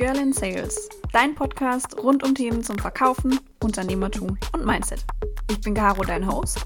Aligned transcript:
Girl 0.00 0.16
in 0.16 0.32
Sales, 0.32 0.88
dein 1.12 1.34
Podcast 1.34 1.94
rund 2.02 2.24
um 2.24 2.34
Themen 2.34 2.64
zum 2.64 2.78
Verkaufen, 2.78 3.38
Unternehmertum 3.62 4.38
und 4.54 4.64
Mindset. 4.64 5.04
Ich 5.50 5.60
bin 5.60 5.74
Caro, 5.74 6.02
dein 6.02 6.26
Host. 6.26 6.64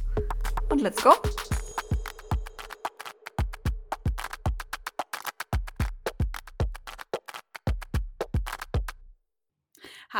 Und 0.68 0.82
let's 0.82 1.02
go! 1.02 1.10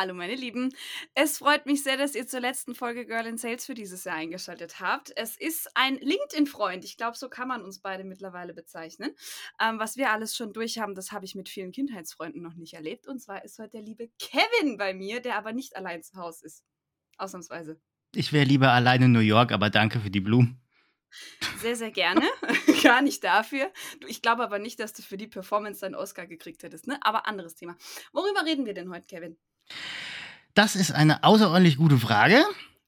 Hallo 0.05 0.13
meine 0.13 0.35
Lieben. 0.35 0.71
Es 1.15 1.39
freut 1.39 1.65
mich 1.65 1.83
sehr, 1.83 1.97
dass 1.97 2.15
ihr 2.15 2.27
zur 2.27 2.41
letzten 2.41 2.75
Folge 2.75 3.07
Girl 3.07 3.25
in 3.25 3.39
Sales 3.39 3.65
für 3.65 3.73
dieses 3.73 4.05
Jahr 4.05 4.17
eingeschaltet 4.17 4.79
habt. 4.79 5.11
Es 5.17 5.35
ist 5.35 5.71
ein 5.77 5.97
LinkedIn-Freund. 5.97 6.85
Ich 6.85 6.99
glaube, 6.99 7.17
so 7.17 7.31
kann 7.31 7.49
man 7.49 7.63
uns 7.63 7.79
beide 7.79 8.05
mittlerweile 8.05 8.53
bezeichnen. 8.53 9.13
Ähm, 9.59 9.79
was 9.79 9.97
wir 9.97 10.11
alles 10.11 10.37
schon 10.37 10.53
durch 10.53 10.79
haben, 10.79 10.95
das 10.95 11.11
habe 11.11 11.25
ich 11.25 11.35
mit 11.35 11.49
vielen 11.49 11.73
Kindheitsfreunden 11.73 12.43
noch 12.43 12.55
nicht 12.55 12.75
erlebt. 12.75 13.09
Und 13.09 13.21
zwar 13.21 13.47
ist 13.47 13.59
heute 13.59 13.71
der 13.71 13.81
liebe 13.81 14.11
Kevin 14.19 14.77
bei 14.77 14.93
mir, 14.93 15.21
der 15.23 15.39
aber 15.39 15.55
nicht 15.55 15.75
allein 15.75 16.03
zu 16.03 16.17
Hause 16.17 16.45
ist. 16.45 16.65
Ausnahmsweise. 17.17 17.81
Ich 18.15 18.31
wäre 18.35 18.45
lieber 18.45 18.73
allein 18.73 19.01
in 19.01 19.13
New 19.13 19.21
York, 19.21 19.53
aber 19.53 19.71
danke 19.71 20.01
für 20.01 20.11
die 20.11 20.21
Blumen. 20.21 20.61
Sehr, 21.61 21.77
sehr 21.77 21.93
gerne. 21.93 22.29
Gar 22.83 23.01
nicht 23.01 23.25
dafür. 23.25 23.73
Ich 24.07 24.21
glaube 24.21 24.43
aber 24.43 24.59
nicht, 24.59 24.81
dass 24.81 24.93
du 24.93 25.01
für 25.01 25.17
die 25.17 25.29
Performance 25.29 25.81
deinen 25.81 25.95
Oscar 25.95 26.27
gekriegt 26.27 26.63
hättest. 26.63 26.89
Ne? 26.89 26.99
Aber 27.01 27.27
anderes 27.27 27.55
Thema. 27.55 27.75
Worüber 28.13 28.45
reden 28.45 28.67
wir 28.67 28.75
denn 28.75 28.91
heute, 28.91 29.07
Kevin? 29.07 29.39
Das 30.55 30.77
ist 30.77 30.93
eine 30.93 31.25
außerordentlich 31.25 31.79
gute 31.79 31.99
Frage. 31.99 32.45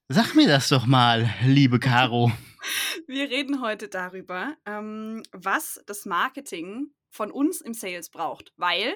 Sag 0.06 0.36
mir 0.36 0.46
das 0.46 0.68
doch 0.68 0.86
mal, 0.86 1.28
liebe 1.44 1.80
Caro. 1.80 2.30
Wir 3.08 3.28
reden 3.28 3.60
heute 3.60 3.88
darüber, 3.88 4.56
ähm, 4.66 5.24
was 5.32 5.82
das 5.84 6.06
Marketing 6.06 6.92
von 7.10 7.32
uns 7.32 7.60
im 7.60 7.74
Sales 7.74 8.08
braucht, 8.10 8.52
weil 8.56 8.94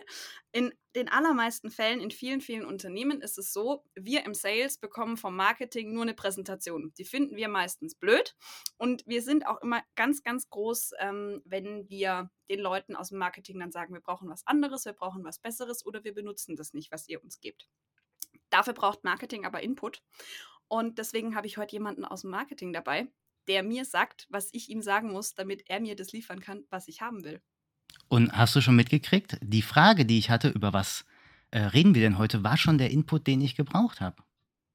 in 0.52 0.72
den 0.94 1.08
allermeisten 1.08 1.72
Fällen 1.72 2.00
in 2.00 2.12
vielen, 2.12 2.40
vielen 2.40 2.64
Unternehmen 2.64 3.22
ist 3.22 3.38
es 3.38 3.52
so, 3.52 3.82
wir 3.96 4.24
im 4.24 4.34
Sales 4.34 4.78
bekommen 4.78 5.16
vom 5.16 5.34
Marketing 5.34 5.92
nur 5.92 6.02
eine 6.02 6.14
Präsentation. 6.14 6.92
Die 6.96 7.04
finden 7.04 7.34
wir 7.34 7.48
meistens 7.48 7.96
blöd 7.96 8.36
und 8.78 9.02
wir 9.04 9.22
sind 9.22 9.48
auch 9.48 9.60
immer 9.62 9.82
ganz, 9.96 10.22
ganz 10.22 10.48
groß, 10.48 10.92
ähm, 11.00 11.42
wenn 11.44 11.88
wir 11.88 12.30
den 12.48 12.60
Leuten 12.60 12.94
aus 12.94 13.08
dem 13.08 13.18
Marketing 13.18 13.58
dann 13.58 13.72
sagen, 13.72 13.94
wir 13.94 14.00
brauchen 14.00 14.28
was 14.28 14.46
anderes, 14.46 14.84
wir 14.84 14.92
brauchen 14.92 15.24
was 15.24 15.40
Besseres 15.40 15.84
oder 15.84 16.04
wir 16.04 16.14
benutzen 16.14 16.54
das 16.54 16.72
nicht, 16.72 16.92
was 16.92 17.08
ihr 17.08 17.20
uns 17.20 17.40
gebt. 17.40 17.68
Dafür 18.50 18.74
braucht 18.74 19.04
Marketing 19.04 19.44
aber 19.44 19.62
Input 19.62 20.02
und 20.68 20.98
deswegen 20.98 21.34
habe 21.34 21.46
ich 21.46 21.56
heute 21.56 21.72
jemanden 21.72 22.04
aus 22.04 22.20
dem 22.20 22.30
Marketing 22.30 22.72
dabei, 22.72 23.08
der 23.48 23.62
mir 23.62 23.84
sagt, 23.84 24.26
was 24.30 24.50
ich 24.52 24.68
ihm 24.68 24.82
sagen 24.82 25.10
muss, 25.10 25.34
damit 25.34 25.68
er 25.68 25.80
mir 25.80 25.96
das 25.96 26.12
liefern 26.12 26.40
kann, 26.40 26.64
was 26.70 26.86
ich 26.86 27.00
haben 27.00 27.24
will. 27.24 27.40
Und 28.08 28.32
hast 28.32 28.54
du 28.54 28.60
schon 28.60 28.76
mitgekriegt, 28.76 29.38
die 29.42 29.62
Frage, 29.62 30.06
die 30.06 30.18
ich 30.18 30.30
hatte, 30.30 30.48
über 30.48 30.72
was 30.72 31.04
äh, 31.50 31.60
reden 31.60 31.94
wir 31.94 32.02
denn 32.02 32.18
heute, 32.18 32.44
war 32.44 32.56
schon 32.56 32.78
der 32.78 32.90
Input, 32.90 33.26
den 33.26 33.40
ich 33.40 33.56
gebraucht 33.56 34.00
habe. 34.00 34.22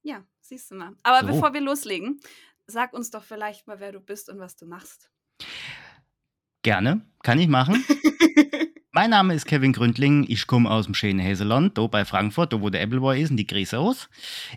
Ja, 0.04 0.24
siehst 0.42 0.72
du 0.72 0.76
mal. 0.76 0.96
Aber 1.04 1.26
so. 1.26 1.34
bevor 1.34 1.54
wir 1.54 1.62
loslegen, 1.62 2.20
sag 2.68 2.94
uns 2.94 3.10
doch 3.10 3.24
vielleicht 3.24 3.68
mal, 3.68 3.80
wer 3.80 3.94
du 3.94 4.02
bist 4.02 4.30
und 4.30 4.40
was 4.40 4.58
du 4.58 4.66
machst. 4.66 5.10
Gerne, 6.62 7.06
kann 7.24 7.40
ich 7.40 7.48
machen. 7.48 7.86
Mein 8.98 9.10
Name 9.10 9.34
ist 9.34 9.46
Kevin 9.46 9.74
Gründling, 9.74 10.26
ich 10.30 10.48
komme 10.48 10.72
aus 10.72 10.86
dem 10.86 10.94
schönen 10.94 11.20
Häseland, 11.20 11.78
da 11.78 11.86
bei 11.86 12.06
Frankfurt, 12.06 12.54
da 12.54 12.62
wo 12.62 12.70
der 12.70 12.82
Appleboy 12.82 13.22
ist, 13.22 13.30
und 13.30 13.36
die 13.36 13.46
Grüße 13.46 13.78
aus. 13.78 14.08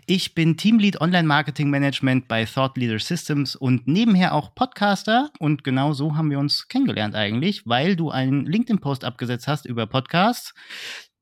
Ich 0.05 0.33
bin 0.33 0.55
Teamlead 0.55 1.01
Online 1.01 1.27
Marketing 1.27 1.69
Management 1.69 2.29
bei 2.29 2.45
Thought 2.45 2.77
Leader 2.77 2.99
Systems 2.99 3.57
und 3.57 3.85
nebenher 3.85 4.33
auch 4.33 4.55
Podcaster. 4.55 5.29
Und 5.39 5.65
genau 5.65 5.91
so 5.91 6.15
haben 6.15 6.31
wir 6.31 6.39
uns 6.39 6.69
kennengelernt 6.69 7.15
eigentlich, 7.15 7.67
weil 7.67 7.97
du 7.97 8.11
einen 8.11 8.45
LinkedIn-Post 8.45 9.03
abgesetzt 9.03 9.49
hast 9.49 9.65
über 9.65 9.87
Podcasts. 9.87 10.53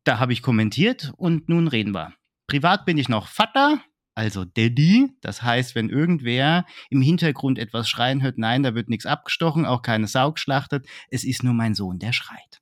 Da 0.04 0.20
habe 0.20 0.32
ich 0.32 0.44
kommentiert 0.44 1.12
und 1.18 1.50
nun 1.50 1.68
reden 1.68 1.96
wir. 1.96 2.14
Privat 2.46 2.86
bin 2.86 3.00
ich 3.00 3.10
noch 3.10 3.26
Vater, 3.26 3.80
also 4.14 4.46
Daddy. 4.46 5.10
Das 5.22 5.42
heißt, 5.42 5.74
wenn 5.74 5.90
irgendwer 5.90 6.68
im 6.92 7.02
Hintergrund 7.02 7.58
etwas 7.58 7.90
schreien 7.90 8.22
hört, 8.22 8.38
nein, 8.38 8.62
da 8.62 8.76
wird 8.76 8.90
nichts 8.90 9.08
abgestochen, 9.08 9.66
auch 9.66 9.82
keine 9.82 10.06
Sau 10.06 10.34
geschlachtet. 10.34 10.86
Es 11.10 11.24
ist 11.24 11.42
nur 11.42 11.56
mein 11.56 11.74
Sohn, 11.74 11.98
der 11.98 12.14
schreit. 12.14 12.62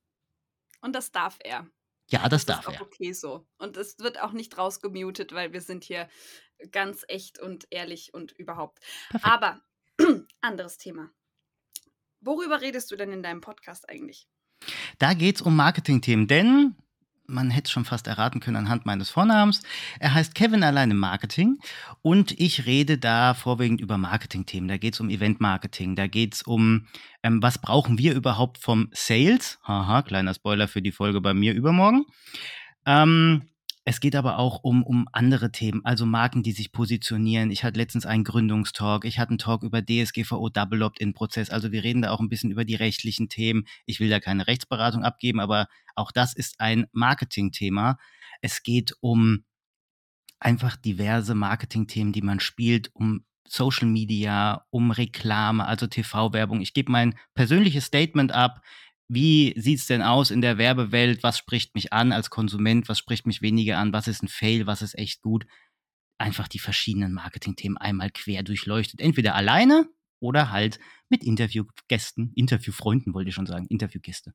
Und 0.85 0.94
das 0.94 1.12
darf 1.12 1.40
er. 1.44 1.68
Ja, 2.12 2.29
das, 2.29 2.46
das 2.46 2.57
darf 2.57 2.68
ist 2.68 2.79
auch 2.79 2.85
okay 2.85 3.12
so. 3.12 3.47
Und 3.57 3.75
es 3.75 3.97
wird 3.97 4.22
auch 4.22 4.34
nicht 4.34 4.56
rausgemutet, 4.56 5.34
weil 5.34 5.51
wir 5.51 5.62
sind 5.62 5.84
hier 5.84 6.07
ganz 6.72 7.03
echt 7.07 7.40
und 7.40 7.66
ehrlich 7.72 8.13
und 8.13 8.34
überhaupt. 8.34 8.81
Perfekt. 9.09 9.25
Aber 9.25 9.62
anderes 10.41 10.78
Thema. 10.78 11.09
Worüber 12.22 12.62
redest 12.62 12.91
du 12.91 12.97
denn 12.97 13.12
in 13.12 13.23
deinem 13.23 13.41
Podcast 13.41 13.90
eigentlich? 13.90 14.29
Da 15.00 15.16
geht 15.16 15.38
es 15.38 15.41
um 15.41 15.56
Marketingthemen, 15.56 16.28
denn 16.28 16.75
man 17.28 17.50
hätte 17.50 17.66
es 17.66 17.72
schon 17.72 17.86
fast 17.86 18.08
erraten 18.08 18.40
können 18.40 18.58
anhand 18.58 18.86
meines 18.86 19.09
Vornamens. 19.09 19.62
Er 20.00 20.13
heißt 20.13 20.36
Kevin 20.36 20.63
alleine 20.63 20.94
Marketing 20.94 21.58
und 22.02 22.40
ich 22.40 22.66
rede 22.66 22.97
da 22.97 23.34
vorwiegend 23.34 23.81
über 23.81 23.97
Marketingthemen. 23.97 24.68
Da 24.68 24.78
geht 24.78 24.94
es 24.94 25.00
um 25.00 25.09
Event-Marketing, 25.09 25.96
da 25.96 26.08
geht 26.08 26.35
es 26.35 26.41
um, 26.44 26.88
ähm, 27.24 27.41
was 27.41 27.58
brauchen 27.58 27.97
wir 27.97 28.14
überhaupt 28.14 28.58
vom 28.58 28.90
Sales? 28.91 29.59
Haha, 29.64 30.02
kleiner 30.02 30.34
Spoiler 30.34 30.68
für 30.68 30.81
die 30.81 30.91
Folge 30.91 31.22
bei 31.22 31.34
mir 31.34 31.53
übermorgen. 31.53 32.06
Ähm, 32.85 33.44
es 33.88 34.00
geht 34.00 34.16
aber 34.16 34.40
auch 34.40 34.63
um, 34.63 34.81
um 34.84 35.07
andere 35.12 35.51
Themen, 35.51 35.85
also 35.85 36.07
Marken, 36.07 36.41
die 36.41 36.53
sich 36.53 36.72
positionieren. 36.72 37.51
Ich 37.51 37.63
hatte 37.63 37.78
letztens 37.78 38.07
einen 38.07 38.23
Gründungstalk, 38.23 39.06
ich 39.06 39.19
hatte 39.19 39.29
einen 39.29 39.38
Talk 39.38 39.62
über 39.62 39.84
DSGVO 39.84 40.50
Double 40.50 40.81
Opt-in-Prozess. 40.81 41.51
Also 41.51 41.72
wir 41.72 41.84
reden 41.84 42.01
da 42.01 42.09
auch 42.09 42.19
ein 42.19 42.28
bisschen 42.28 42.50
über 42.50 42.66
die 42.66 42.73
rechtlichen 42.73 43.29
Themen. 43.29 43.66
Ich 43.85 44.00
will 44.00 44.09
da 44.09 44.19
keine 44.19 44.47
Rechtsberatung 44.47 45.03
abgeben, 45.03 45.40
aber 45.40 45.68
auch 45.96 46.12
das 46.12 46.34
ist 46.34 46.59
ein 46.59 46.88
Marketing-Thema. 46.94 47.97
Es 48.41 48.63
geht 48.63 48.96
um 49.01 49.46
einfach 50.40 50.78
diverse 50.78 51.35
Marketing-Themen, 51.35 52.12
die 52.12 52.23
man 52.23 52.40
spielt, 52.40 52.90
um 52.96 53.23
Social 53.47 53.88
Media, 53.88 54.66
um 54.72 54.90
Reklame, 54.90 55.63
also 55.63 55.85
TV-Werbung. 55.85 56.62
Ich 56.62 56.73
gebe 56.73 56.91
mein 56.91 57.13
persönliches 57.35 57.85
Statement 57.85 58.31
ab 58.31 58.62
wie 59.08 59.54
sieht 59.60 59.80
es 59.80 59.88
denn 59.88 60.02
aus 60.02 60.32
in 60.32 60.42
der 60.42 60.58
Werbewelt? 60.58 61.24
Was 61.24 61.38
spricht 61.38 61.76
mich 61.76 61.94
an 61.94 62.12
als 62.12 62.30
Konsument? 62.30 62.90
Was 62.90 62.98
spricht 63.00 63.28
mich 63.28 63.42
weniger 63.42 63.78
an? 63.78 63.94
Was 63.94 64.08
ist 64.08 64.24
ein 64.24 64.28
Fail? 64.28 64.66
Was 64.66 64.82
ist 64.82 64.98
echt 64.98 65.22
gut? 65.22 65.46
Einfach 66.18 66.48
die 66.48 66.60
verschiedenen 66.60 67.14
Marketingthemen 67.14 67.78
einmal 67.78 68.10
quer 68.10 68.44
durchleuchtet. 68.44 69.02
Entweder 69.02 69.36
alleine 69.36 69.88
oder 70.20 70.52
halt 70.52 70.80
mit 71.10 71.24
Interviewgästen, 71.24 72.32
Interviewfreunden 72.36 73.14
wollte 73.14 73.30
ich 73.30 73.36
schon 73.36 73.46
sagen, 73.46 73.68
Interviewgäste. 73.68 74.34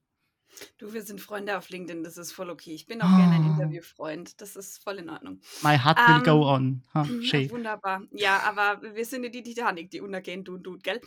Du, 0.78 0.92
wir 0.92 1.02
sind 1.02 1.20
Freunde 1.20 1.56
auf 1.56 1.68
LinkedIn, 1.68 2.02
das 2.02 2.16
ist 2.16 2.32
voll 2.32 2.50
okay. 2.50 2.74
Ich 2.74 2.86
bin 2.86 3.02
auch 3.02 3.12
oh. 3.12 3.16
gerne 3.16 3.36
ein 3.36 3.44
ah. 3.44 3.52
Interviewfreund, 3.54 4.40
das 4.40 4.56
ist 4.56 4.82
voll 4.82 4.98
in 4.98 5.10
Ordnung. 5.10 5.40
My 5.62 5.78
heart 5.78 5.98
will 5.98 6.16
ähm, 6.16 6.22
go 6.24 6.48
on. 6.48 6.82
Huh, 6.94 7.04
ja, 7.20 7.50
wunderbar. 7.50 8.02
Ja, 8.10 8.40
aber 8.40 8.82
wir 8.94 9.04
sind 9.04 9.24
ja 9.24 9.30
die 9.30 9.42
Titanic, 9.42 9.90
die 9.90 10.00
untergehen 10.00 10.44
tut, 10.44 10.64
tut, 10.64 10.82
gell? 10.82 11.00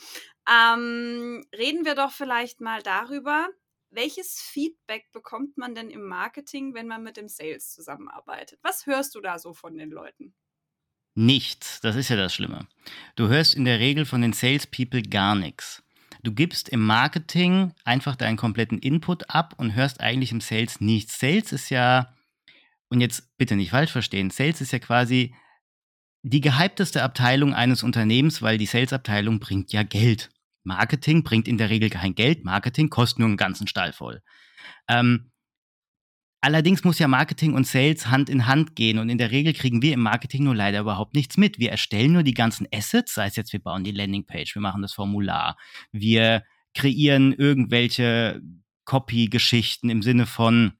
Ähm, 0.49 1.45
reden 1.57 1.85
wir 1.85 1.95
doch 1.95 2.11
vielleicht 2.11 2.61
mal 2.61 2.81
darüber, 2.81 3.47
welches 3.89 4.41
Feedback 4.41 5.11
bekommt 5.11 5.57
man 5.57 5.75
denn 5.75 5.89
im 5.89 6.03
Marketing, 6.03 6.73
wenn 6.73 6.87
man 6.87 7.03
mit 7.03 7.17
dem 7.17 7.27
Sales 7.27 7.71
zusammenarbeitet? 7.71 8.59
Was 8.63 8.85
hörst 8.85 9.13
du 9.15 9.21
da 9.21 9.37
so 9.37 9.53
von 9.53 9.77
den 9.77 9.91
Leuten? 9.91 10.33
Nichts, 11.15 11.79
das 11.81 11.95
ist 11.95 12.09
ja 12.09 12.15
das 12.15 12.33
Schlimme. 12.33 12.67
Du 13.15 13.27
hörst 13.27 13.53
in 13.53 13.65
der 13.65 13.79
Regel 13.79 14.05
von 14.05 14.21
den 14.21 14.33
Salespeople 14.33 15.03
gar 15.03 15.35
nichts. 15.35 15.82
Du 16.23 16.33
gibst 16.33 16.69
im 16.69 16.81
Marketing 16.81 17.73
einfach 17.83 18.15
deinen 18.15 18.37
kompletten 18.37 18.79
Input 18.79 19.29
ab 19.29 19.55
und 19.57 19.75
hörst 19.75 19.99
eigentlich 19.99 20.31
im 20.31 20.39
Sales 20.39 20.79
nichts. 20.79 21.19
Sales 21.19 21.51
ist 21.51 21.69
ja, 21.69 22.13
und 22.89 23.01
jetzt 23.01 23.37
bitte 23.37 23.57
nicht 23.57 23.71
falsch 23.71 23.91
verstehen, 23.91 24.29
Sales 24.29 24.61
ist 24.61 24.71
ja 24.71 24.79
quasi 24.79 25.35
die 26.21 26.39
gehypteste 26.39 27.03
Abteilung 27.03 27.53
eines 27.53 27.83
Unternehmens, 27.83 28.41
weil 28.41 28.57
die 28.57 28.65
Sales-Abteilung 28.65 29.41
bringt 29.41 29.73
ja 29.73 29.83
Geld. 29.83 30.29
Marketing 30.63 31.23
bringt 31.23 31.49
in 31.49 31.57
der 31.57 31.69
Regel 31.69 31.89
kein 31.89 32.15
Geld. 32.15 32.45
Marketing 32.45 32.89
kostet 32.89 33.19
nur 33.19 33.27
einen 33.27 33.35
ganzen 33.35 33.67
Stall 33.67 33.91
voll. 33.91 34.21
Ähm, 34.87 35.32
Allerdings 36.43 36.83
muss 36.83 36.99
ja 36.99 37.07
Marketing 37.07 37.53
und 37.53 37.65
Sales 37.65 38.07
Hand 38.07 38.29
in 38.29 38.47
Hand 38.47 38.75
gehen 38.75 38.99
und 38.99 39.07
in 39.07 39.17
der 39.17 39.31
Regel 39.31 39.53
kriegen 39.53 39.81
wir 39.81 39.93
im 39.93 40.01
Marketing 40.01 40.43
nur 40.43 40.53
leider 40.53 40.81
überhaupt 40.81 41.15
nichts 41.15 41.37
mit. 41.37 41.57
Wir 41.57 41.71
erstellen 41.71 42.11
nur 42.11 42.23
die 42.23 42.33
ganzen 42.33 42.67
Assets, 42.69 43.13
sei 43.13 43.27
es 43.27 43.37
jetzt 43.37 43.53
wir 43.53 43.61
bauen 43.61 43.85
die 43.85 43.91
Landingpage, 43.91 44.53
wir 44.53 44.61
machen 44.61 44.81
das 44.81 44.91
Formular, 44.91 45.55
wir 45.93 46.43
kreieren 46.73 47.31
irgendwelche 47.31 48.41
Copy-Geschichten 48.83 49.89
im 49.89 50.01
Sinne 50.01 50.25
von 50.25 50.73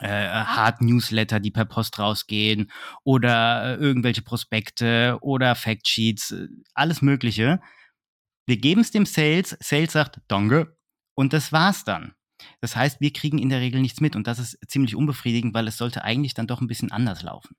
äh, 0.00 0.08
Hard 0.08 0.82
Newsletter, 0.82 1.40
die 1.40 1.50
per 1.50 1.64
Post 1.64 1.98
rausgehen 1.98 2.70
oder 3.02 3.78
äh, 3.78 3.82
irgendwelche 3.82 4.20
Prospekte 4.20 5.16
oder 5.22 5.54
Factsheets, 5.54 6.32
äh, 6.32 6.48
alles 6.74 7.00
Mögliche. 7.00 7.62
Wir 8.44 8.58
geben 8.58 8.82
es 8.82 8.90
dem 8.90 9.06
Sales, 9.06 9.56
Sales 9.58 9.92
sagt 9.92 10.20
Danke 10.28 10.76
und 11.14 11.32
das 11.32 11.50
war's 11.50 11.84
dann. 11.84 12.12
Das 12.60 12.76
heißt, 12.76 13.00
wir 13.00 13.12
kriegen 13.12 13.38
in 13.38 13.48
der 13.48 13.60
Regel 13.60 13.80
nichts 13.80 14.00
mit 14.00 14.16
und 14.16 14.26
das 14.26 14.38
ist 14.38 14.58
ziemlich 14.68 14.96
unbefriedigend, 14.96 15.54
weil 15.54 15.68
es 15.68 15.76
sollte 15.76 16.04
eigentlich 16.04 16.34
dann 16.34 16.46
doch 16.46 16.60
ein 16.60 16.66
bisschen 16.68 16.92
anders 16.92 17.22
laufen. 17.22 17.56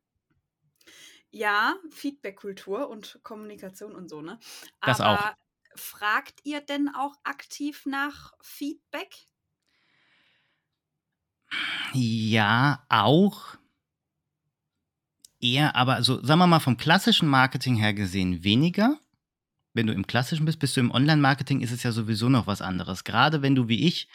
Ja, 1.32 1.76
Feedback-Kultur 1.90 2.90
und 2.90 3.20
Kommunikation 3.24 3.96
und 3.96 4.10
so, 4.10 4.22
ne? 4.22 4.40
Das 4.84 5.00
Aber 5.00 5.08
auch. 5.10 5.34
fragt 5.76 6.42
ihr 6.44 6.62
denn 6.62 6.90
auch 6.90 7.16
aktiv 7.24 7.86
nach 7.86 8.34
Feedback? 8.42 9.16
Ja, 11.94 12.86
auch. 12.90 13.58
Eher, 15.42 15.76
aber 15.76 16.04
so, 16.04 16.24
sagen 16.24 16.40
wir 16.40 16.48
mal, 16.48 16.60
vom 16.60 16.78
klassischen 16.78 17.28
Marketing 17.28 17.76
her 17.76 17.94
gesehen 17.94 18.44
weniger. 18.44 19.00
Wenn 19.74 19.88
du 19.88 19.94
im 19.94 20.08
klassischen 20.08 20.46
bist, 20.46 20.60
bist 20.60 20.78
du 20.78 20.82
im 20.82 20.92
Online-Marketing, 20.92 21.62
ist 21.62 21.72
es 21.72 21.84
ja 21.84 21.92
sowieso 21.92 22.30
noch 22.30 22.48
was 22.48 22.62
anderes. 22.62 23.04
Gerade 23.04 23.42
wenn 23.42 23.56
du 23.56 23.68
wie 23.68 23.88
ich 23.88 24.08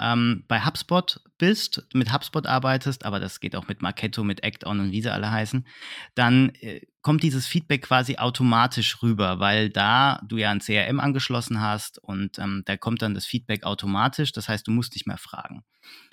ähm, 0.00 0.44
bei 0.48 0.64
HubSpot 0.64 1.20
bist, 1.38 1.86
mit 1.92 2.12
HubSpot 2.12 2.46
arbeitest, 2.46 3.04
aber 3.04 3.20
das 3.20 3.40
geht 3.40 3.54
auch 3.56 3.68
mit 3.68 3.82
Marketo, 3.82 4.24
mit 4.24 4.44
ActOn 4.44 4.80
und 4.80 4.92
wie 4.92 5.02
sie 5.02 5.12
alle 5.12 5.30
heißen, 5.30 5.66
dann 6.14 6.50
äh, 6.60 6.80
kommt 7.02 7.22
dieses 7.22 7.46
Feedback 7.46 7.82
quasi 7.82 8.16
automatisch 8.16 9.02
rüber, 9.02 9.40
weil 9.40 9.70
da 9.70 10.20
du 10.26 10.36
ja 10.36 10.50
ein 10.50 10.60
CRM 10.60 11.00
angeschlossen 11.00 11.60
hast 11.60 11.98
und 11.98 12.38
ähm, 12.38 12.62
da 12.64 12.76
kommt 12.76 13.02
dann 13.02 13.14
das 13.14 13.26
Feedback 13.26 13.64
automatisch. 13.64 14.32
Das 14.32 14.48
heißt, 14.48 14.66
du 14.66 14.70
musst 14.70 14.94
nicht 14.94 15.06
mehr 15.06 15.18
fragen. 15.18 15.64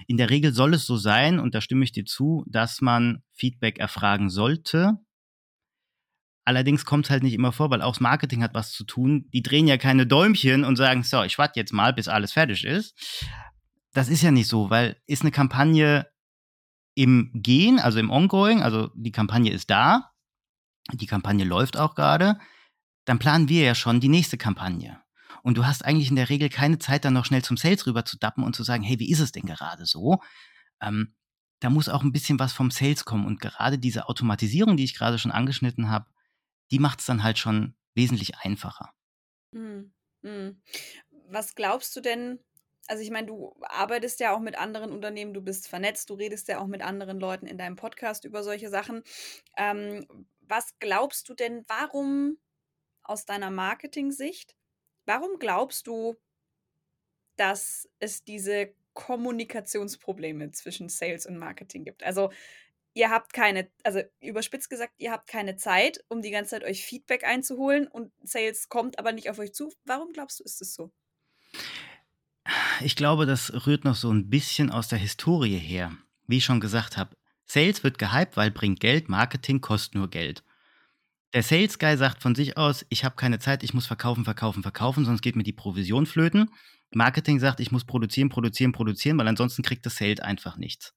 In 0.07 0.17
der 0.17 0.29
Regel 0.29 0.53
soll 0.53 0.73
es 0.73 0.85
so 0.85 0.97
sein, 0.97 1.39
und 1.39 1.55
da 1.55 1.61
stimme 1.61 1.83
ich 1.83 1.91
dir 1.91 2.05
zu, 2.05 2.43
dass 2.47 2.81
man 2.81 3.23
Feedback 3.33 3.79
erfragen 3.79 4.29
sollte, 4.29 4.99
Allerdings 6.43 6.85
kommt 6.85 7.05
es 7.05 7.11
halt 7.11 7.21
nicht 7.21 7.35
immer 7.35 7.51
vor, 7.51 7.69
weil 7.69 7.83
auch 7.83 7.93
das 7.93 7.99
Marketing 7.99 8.41
hat 8.41 8.55
was 8.55 8.71
zu 8.71 8.83
tun. 8.83 9.29
Die 9.31 9.43
drehen 9.43 9.67
ja 9.67 9.77
keine 9.77 10.07
Däumchen 10.07 10.63
und 10.63 10.75
sagen, 10.75 11.03
so, 11.03 11.21
ich 11.21 11.37
warte 11.37 11.59
jetzt 11.59 11.71
mal, 11.71 11.93
bis 11.93 12.07
alles 12.07 12.33
fertig 12.33 12.65
ist, 12.65 12.95
das 13.93 14.09
ist 14.09 14.21
ja 14.21 14.31
nicht 14.31 14.47
so, 14.47 14.69
weil 14.69 15.01
ist 15.05 15.21
eine 15.21 15.31
Kampagne 15.31 16.07
im 16.95 17.31
Gehen, 17.33 17.79
also 17.79 17.99
im 17.99 18.09
Ongoing, 18.09 18.61
also 18.61 18.89
die 18.95 19.11
Kampagne 19.11 19.51
ist 19.51 19.69
da, 19.69 20.11
die 20.93 21.07
Kampagne 21.07 21.45
läuft 21.45 21.77
auch 21.77 21.95
gerade, 21.95 22.39
dann 23.05 23.19
planen 23.19 23.49
wir 23.49 23.63
ja 23.63 23.75
schon 23.75 23.99
die 23.99 24.09
nächste 24.09 24.37
Kampagne. 24.37 25.01
Und 25.43 25.57
du 25.57 25.65
hast 25.65 25.83
eigentlich 25.83 26.09
in 26.09 26.15
der 26.15 26.29
Regel 26.29 26.49
keine 26.49 26.77
Zeit, 26.79 27.05
dann 27.05 27.13
noch 27.13 27.25
schnell 27.25 27.43
zum 27.43 27.57
Sales 27.57 27.87
rüber 27.87 28.05
zu 28.05 28.17
dappen 28.17 28.43
und 28.43 28.55
zu 28.55 28.63
sagen, 28.63 28.83
hey, 28.83 28.99
wie 28.99 29.11
ist 29.11 29.19
es 29.19 29.31
denn 29.31 29.45
gerade 29.45 29.85
so? 29.85 30.21
Ähm, 30.81 31.15
da 31.61 31.69
muss 31.69 31.89
auch 31.89 32.03
ein 32.03 32.11
bisschen 32.11 32.39
was 32.39 32.53
vom 32.53 32.71
Sales 32.71 33.05
kommen. 33.05 33.25
Und 33.25 33.39
gerade 33.39 33.79
diese 33.79 34.07
Automatisierung, 34.07 34.77
die 34.77 34.83
ich 34.83 34.95
gerade 34.95 35.17
schon 35.17 35.31
angeschnitten 35.31 35.89
habe, 35.89 36.07
die 36.71 36.79
macht 36.79 36.99
es 36.99 37.05
dann 37.05 37.23
halt 37.23 37.37
schon 37.37 37.75
wesentlich 37.95 38.37
einfacher. 38.39 38.93
Mhm. 39.51 39.91
Was 41.29 41.55
glaubst 41.55 41.95
du 41.95 42.01
denn, 42.01 42.39
also 42.87 43.03
ich 43.03 43.11
meine, 43.11 43.27
du 43.27 43.55
arbeitest 43.61 44.19
ja 44.19 44.33
auch 44.35 44.39
mit 44.39 44.57
anderen 44.57 44.91
Unternehmen, 44.91 45.33
du 45.33 45.41
bist 45.41 45.67
vernetzt, 45.67 46.09
du 46.09 46.15
redest 46.15 46.47
ja 46.47 46.59
auch 46.59 46.67
mit 46.67 46.81
anderen 46.81 47.19
Leuten 47.19 47.47
in 47.47 47.57
deinem 47.57 47.75
Podcast 47.75 48.25
über 48.25 48.43
solche 48.43 48.69
Sachen. 48.69 49.03
Ähm, 49.57 50.05
was 50.41 50.77
glaubst 50.79 51.29
du 51.29 51.33
denn, 51.33 51.63
warum 51.67 52.37
aus 53.03 53.25
deiner 53.25 53.51
Marketing-Sicht, 53.51 54.55
warum 55.05 55.39
glaubst 55.39 55.87
du, 55.87 56.15
dass 57.37 57.89
es 57.99 58.23
diese 58.23 58.73
Kommunikationsprobleme 58.93 60.51
zwischen 60.51 60.89
Sales 60.89 61.25
und 61.25 61.37
Marketing 61.37 61.85
gibt? 61.85 62.03
Also 62.03 62.31
ihr 62.93 63.09
habt 63.09 63.33
keine, 63.33 63.71
also 63.83 64.01
überspitzt 64.19 64.69
gesagt, 64.69 64.93
ihr 64.97 65.11
habt 65.11 65.27
keine 65.27 65.55
Zeit, 65.55 66.03
um 66.09 66.21
die 66.21 66.31
ganze 66.31 66.51
Zeit 66.51 66.63
euch 66.63 66.85
Feedback 66.85 67.23
einzuholen 67.23 67.87
und 67.87 68.11
Sales 68.23 68.69
kommt 68.69 68.99
aber 68.99 69.11
nicht 69.13 69.29
auf 69.29 69.39
euch 69.39 69.53
zu. 69.53 69.71
Warum 69.85 70.11
glaubst 70.13 70.39
du, 70.39 70.43
ist 70.43 70.61
es 70.61 70.73
so? 70.73 70.91
Ich 72.81 72.95
glaube, 72.95 73.25
das 73.25 73.65
rührt 73.67 73.85
noch 73.85 73.95
so 73.95 74.11
ein 74.11 74.29
bisschen 74.29 74.71
aus 74.71 74.87
der 74.87 74.99
Historie 74.99 75.57
her. 75.57 75.91
Wie 76.27 76.37
ich 76.37 76.45
schon 76.45 76.59
gesagt 76.59 76.97
habe, 76.97 77.15
Sales 77.45 77.83
wird 77.83 77.97
gehypt, 77.97 78.37
weil 78.37 78.51
bringt 78.51 78.79
Geld, 78.79 79.09
Marketing 79.09 79.61
kostet 79.61 79.95
nur 79.95 80.09
Geld. 80.09 80.43
Der 81.33 81.43
Sales 81.43 81.79
Guy 81.79 81.95
sagt 81.97 82.21
von 82.21 82.35
sich 82.35 82.57
aus, 82.57 82.85
ich 82.89 83.05
habe 83.05 83.15
keine 83.15 83.39
Zeit, 83.39 83.63
ich 83.63 83.73
muss 83.73 83.85
verkaufen, 83.85 84.25
verkaufen, 84.25 84.63
verkaufen, 84.63 85.05
sonst 85.05 85.21
geht 85.21 85.35
mir 85.35 85.43
die 85.43 85.53
Provision 85.53 86.05
flöten. 86.05 86.49
Marketing 86.93 87.39
sagt, 87.39 87.59
ich 87.59 87.71
muss 87.71 87.85
produzieren, 87.85 88.29
produzieren, 88.29 88.73
produzieren, 88.73 89.17
weil 89.17 89.27
ansonsten 89.27 89.63
kriegt 89.63 89.85
das 89.85 89.95
Sales 89.95 90.19
einfach 90.19 90.57
nichts. 90.57 90.93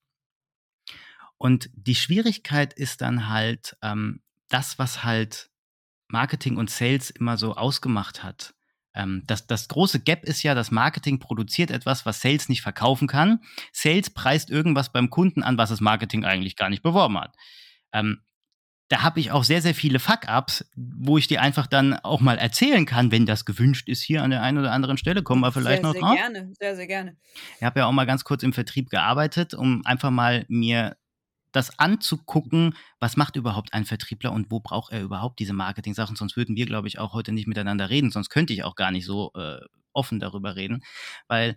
Und 1.39 1.71
die 1.75 1.95
Schwierigkeit 1.95 2.73
ist 2.73 3.01
dann 3.01 3.29
halt 3.29 3.77
ähm, 3.83 4.23
das, 4.49 4.79
was 4.79 5.05
halt 5.05 5.51
Marketing 6.09 6.57
und 6.57 6.71
Sales 6.71 7.11
immer 7.11 7.37
so 7.37 7.55
ausgemacht 7.55 8.23
hat. 8.23 8.55
Ähm, 8.95 9.23
das, 9.27 9.47
das 9.47 9.69
große 9.69 10.01
Gap 10.01 10.25
ist 10.25 10.43
ja, 10.43 10.55
dass 10.55 10.71
Marketing 10.71 11.19
produziert 11.19 11.71
etwas, 11.71 12.07
was 12.07 12.21
Sales 12.21 12.49
nicht 12.49 12.63
verkaufen 12.63 13.09
kann. 13.09 13.41
Sales 13.73 14.11
preist 14.11 14.51
irgendwas 14.51 14.93
beim 14.93 15.11
Kunden 15.11 15.43
an, 15.43 15.59
was 15.59 15.71
das 15.71 15.81
Marketing 15.81 16.25
eigentlich 16.25 16.57
gar 16.57 16.71
nicht 16.71 16.83
beworben 16.83 17.19
hat. 17.19 17.35
Ähm, 17.93 18.21
da 18.89 19.03
habe 19.03 19.19
ich 19.19 19.31
auch 19.33 19.45
sehr, 19.45 19.63
sehr 19.63 19.75
viele 19.75 19.99
Fuck-Ups, 19.99 20.71
wo 20.77 21.17
ich 21.17 21.27
dir 21.27 21.41
einfach 21.41 21.67
dann 21.67 21.95
auch 21.95 22.21
mal 22.21 22.37
erzählen 22.37 22.85
kann, 22.85 23.11
wenn 23.11 23.25
das 23.25 23.45
gewünscht 23.47 23.89
ist, 23.89 24.03
hier 24.03 24.23
an 24.23 24.31
der 24.31 24.43
einen 24.43 24.59
oder 24.59 24.73
anderen 24.73 24.99
Stelle. 24.99 25.23
Kommen 25.23 25.41
wir 25.41 25.53
vielleicht 25.53 25.83
sehr, 25.83 25.83
noch 25.83 25.93
sehr 25.93 26.01
drauf. 26.03 26.13
Sehr 26.13 26.31
gerne, 26.31 26.53
sehr, 26.61 26.77
sehr 26.77 26.87
gerne. 26.87 27.17
Ich 27.57 27.65
habe 27.65 27.81
ja 27.81 27.87
auch 27.87 27.93
mal 27.93 28.05
ganz 28.05 28.25
kurz 28.25 28.43
im 28.43 28.53
Vertrieb 28.53 28.91
gearbeitet, 28.91 29.55
um 29.55 29.85
einfach 29.87 30.11
mal 30.11 30.45
mir 30.49 30.97
das 31.55 31.79
anzugucken, 31.79 32.75
was 32.99 33.17
macht 33.17 33.37
überhaupt 33.37 33.73
ein 33.75 33.85
Vertriebler 33.85 34.33
und 34.33 34.51
wo 34.51 34.59
braucht 34.59 34.93
er 34.93 35.03
überhaupt 35.03 35.39
diese 35.39 35.53
Marketing-Sachen. 35.53 36.17
Sonst 36.17 36.37
würden 36.37 36.57
wir, 36.57 36.67
glaube 36.67 36.89
ich, 36.89 36.99
auch 36.99 37.13
heute 37.13 37.31
nicht 37.31 37.47
miteinander 37.47 37.91
reden. 37.91 38.11
Sonst 38.11 38.29
könnte 38.29 38.53
ich 38.53 38.65
auch 38.65 38.75
gar 38.75 38.91
nicht 38.91 39.07
so 39.07 39.31
äh, 39.35 39.61
offen 39.93 40.19
darüber 40.19 40.57
reden. 40.57 40.83
Weil 41.29 41.57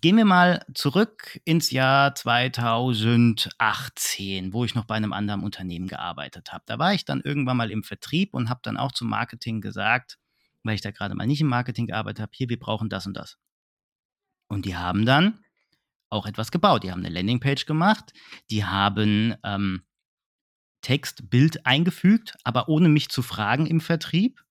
gehen 0.00 0.16
wir 0.16 0.24
mal 0.24 0.64
zurück 0.72 1.40
ins 1.44 1.72
Jahr 1.72 2.14
2018, 2.14 4.52
wo 4.52 4.64
ich 4.64 4.76
noch 4.76 4.84
bei 4.84 4.94
einem 4.94 5.12
anderen 5.12 5.42
Unternehmen 5.42 5.88
gearbeitet 5.88 6.52
habe. 6.52 6.62
Da 6.66 6.78
war 6.78 6.94
ich 6.94 7.04
dann 7.04 7.22
irgendwann 7.22 7.56
mal 7.56 7.72
im 7.72 7.82
Vertrieb 7.82 8.34
und 8.34 8.48
habe 8.48 8.60
dann 8.62 8.76
auch 8.76 8.92
zum 8.92 9.08
Marketing 9.08 9.60
gesagt, 9.60 10.20
weil 10.62 10.76
ich 10.76 10.80
da 10.80 10.92
gerade 10.92 11.16
mal 11.16 11.26
nicht 11.26 11.40
im 11.40 11.48
Marketing 11.48 11.88
gearbeitet 11.88 12.22
habe, 12.22 12.30
hier, 12.34 12.48
wir 12.48 12.60
brauchen 12.60 12.88
das 12.88 13.04
und 13.06 13.14
das. 13.14 13.36
Und 14.46 14.64
die 14.64 14.76
haben 14.76 15.06
dann 15.06 15.40
auch 16.10 16.26
etwas 16.26 16.50
gebaut. 16.50 16.82
Die 16.82 16.90
haben 16.90 17.04
eine 17.04 17.14
Landingpage 17.14 17.66
gemacht, 17.66 18.12
die 18.50 18.64
haben 18.64 19.34
ähm, 19.44 19.82
Text, 20.82 21.30
Bild 21.30 21.66
eingefügt, 21.66 22.36
aber 22.44 22.68
ohne 22.68 22.88
mich 22.88 23.08
zu 23.08 23.22
fragen 23.22 23.66
im 23.66 23.80
Vertrieb. 23.80 24.42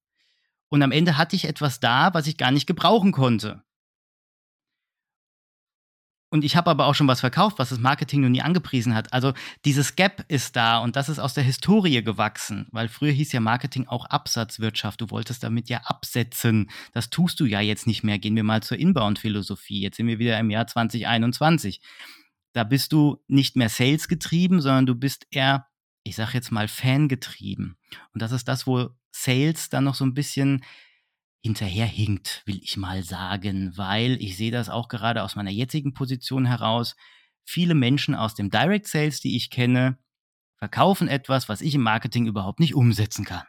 Und 0.70 0.84
am 0.84 0.92
Ende 0.92 1.18
hatte 1.18 1.36
ich 1.36 1.46
etwas 1.46 1.80
da, 1.80 2.14
was 2.14 2.28
ich 2.28 2.38
gar 2.38 2.52
nicht 2.52 2.68
gebrauchen 2.68 3.12
konnte. 3.12 3.64
Und 6.32 6.44
ich 6.44 6.56
habe 6.56 6.70
aber 6.70 6.86
auch 6.86 6.94
schon 6.94 7.08
was 7.08 7.22
verkauft, 7.22 7.58
was 7.58 7.70
das 7.70 7.80
Marketing 7.80 8.22
noch 8.22 8.30
nie 8.30 8.42
angepriesen 8.42 8.94
hat. 8.94 9.12
Also 9.14 9.34
dieses 9.66 9.96
Gap 9.96 10.26
ist 10.28 10.56
da 10.56 10.78
und 10.78 10.96
das 10.96 11.10
ist 11.10 11.18
aus 11.18 11.34
der 11.34 11.44
Historie 11.44 12.04
gewachsen, 12.04 12.68
weil 12.72 12.88
früher 12.88 13.12
hieß 13.12 13.32
ja 13.32 13.40
Marketing 13.40 13.88
auch 13.88 14.06
Absatzwirtschaft. 14.06 15.02
Du 15.02 15.10
wolltest 15.10 15.44
damit 15.44 15.70
ja 15.70 15.82
absetzen. 15.86 16.70
Das 16.94 17.10
tust 17.10 17.40
du 17.40 17.46
ja 17.46 17.62
jetzt 17.62 17.88
nicht 17.88 18.04
mehr. 18.04 18.20
Gehen 18.20 18.36
wir 18.36 18.44
mal 18.44 18.62
zur 18.62 18.78
Inbound-Philosophie. 18.78 19.82
Jetzt 19.82 19.98
sind 19.98 20.08
wir 20.08 20.20
wieder 20.20 20.40
im 20.40 20.52
Jahr 20.52 20.68
2021. 20.68 21.82
Da 22.54 22.64
bist 22.64 22.94
du 22.94 23.24
nicht 23.28 23.56
mehr 23.56 23.70
Sales 23.70 24.08
getrieben, 24.08 24.62
sondern 24.62 24.86
du 24.86 24.96
bist 24.96 25.26
eher, 25.32 25.68
ich 26.04 26.16
sage 26.16 26.34
jetzt 26.34 26.52
mal, 26.52 26.68
Fan 26.68 27.08
getrieben. 27.08 27.78
Und 28.14 28.22
das 28.22 28.32
ist 28.32 28.48
das, 28.48 28.68
wo 28.68 28.90
Sales 29.12 29.70
dann 29.70 29.86
noch 29.86 29.96
so 29.96 30.06
ein 30.06 30.14
bisschen 30.14 30.64
hinterherhinkt, 31.42 32.44
will 32.46 32.60
ich 32.62 32.78
mal 32.78 33.04
sagen, 33.04 33.74
weil 33.78 34.22
ich 34.22 34.38
sehe 34.38 34.52
das 34.52 34.70
auch 34.70 34.88
gerade 34.90 35.24
aus 35.24 35.36
meiner 35.36 35.52
jetzigen 35.52 35.94
Position 35.94 36.46
heraus. 36.46 36.96
Viele 37.44 37.76
Menschen 37.76 38.16
aus 38.16 38.36
dem 38.36 38.50
Direct 38.50 38.88
Sales, 38.88 39.22
die 39.22 39.36
ich 39.36 39.50
kenne, 39.50 39.98
verkaufen 40.58 41.08
etwas, 41.08 41.48
was 41.48 41.62
ich 41.62 41.76
im 41.76 41.82
Marketing 41.82 42.28
überhaupt 42.28 42.60
nicht 42.60 42.76
umsetzen 42.76 43.26
kann. 43.26 43.44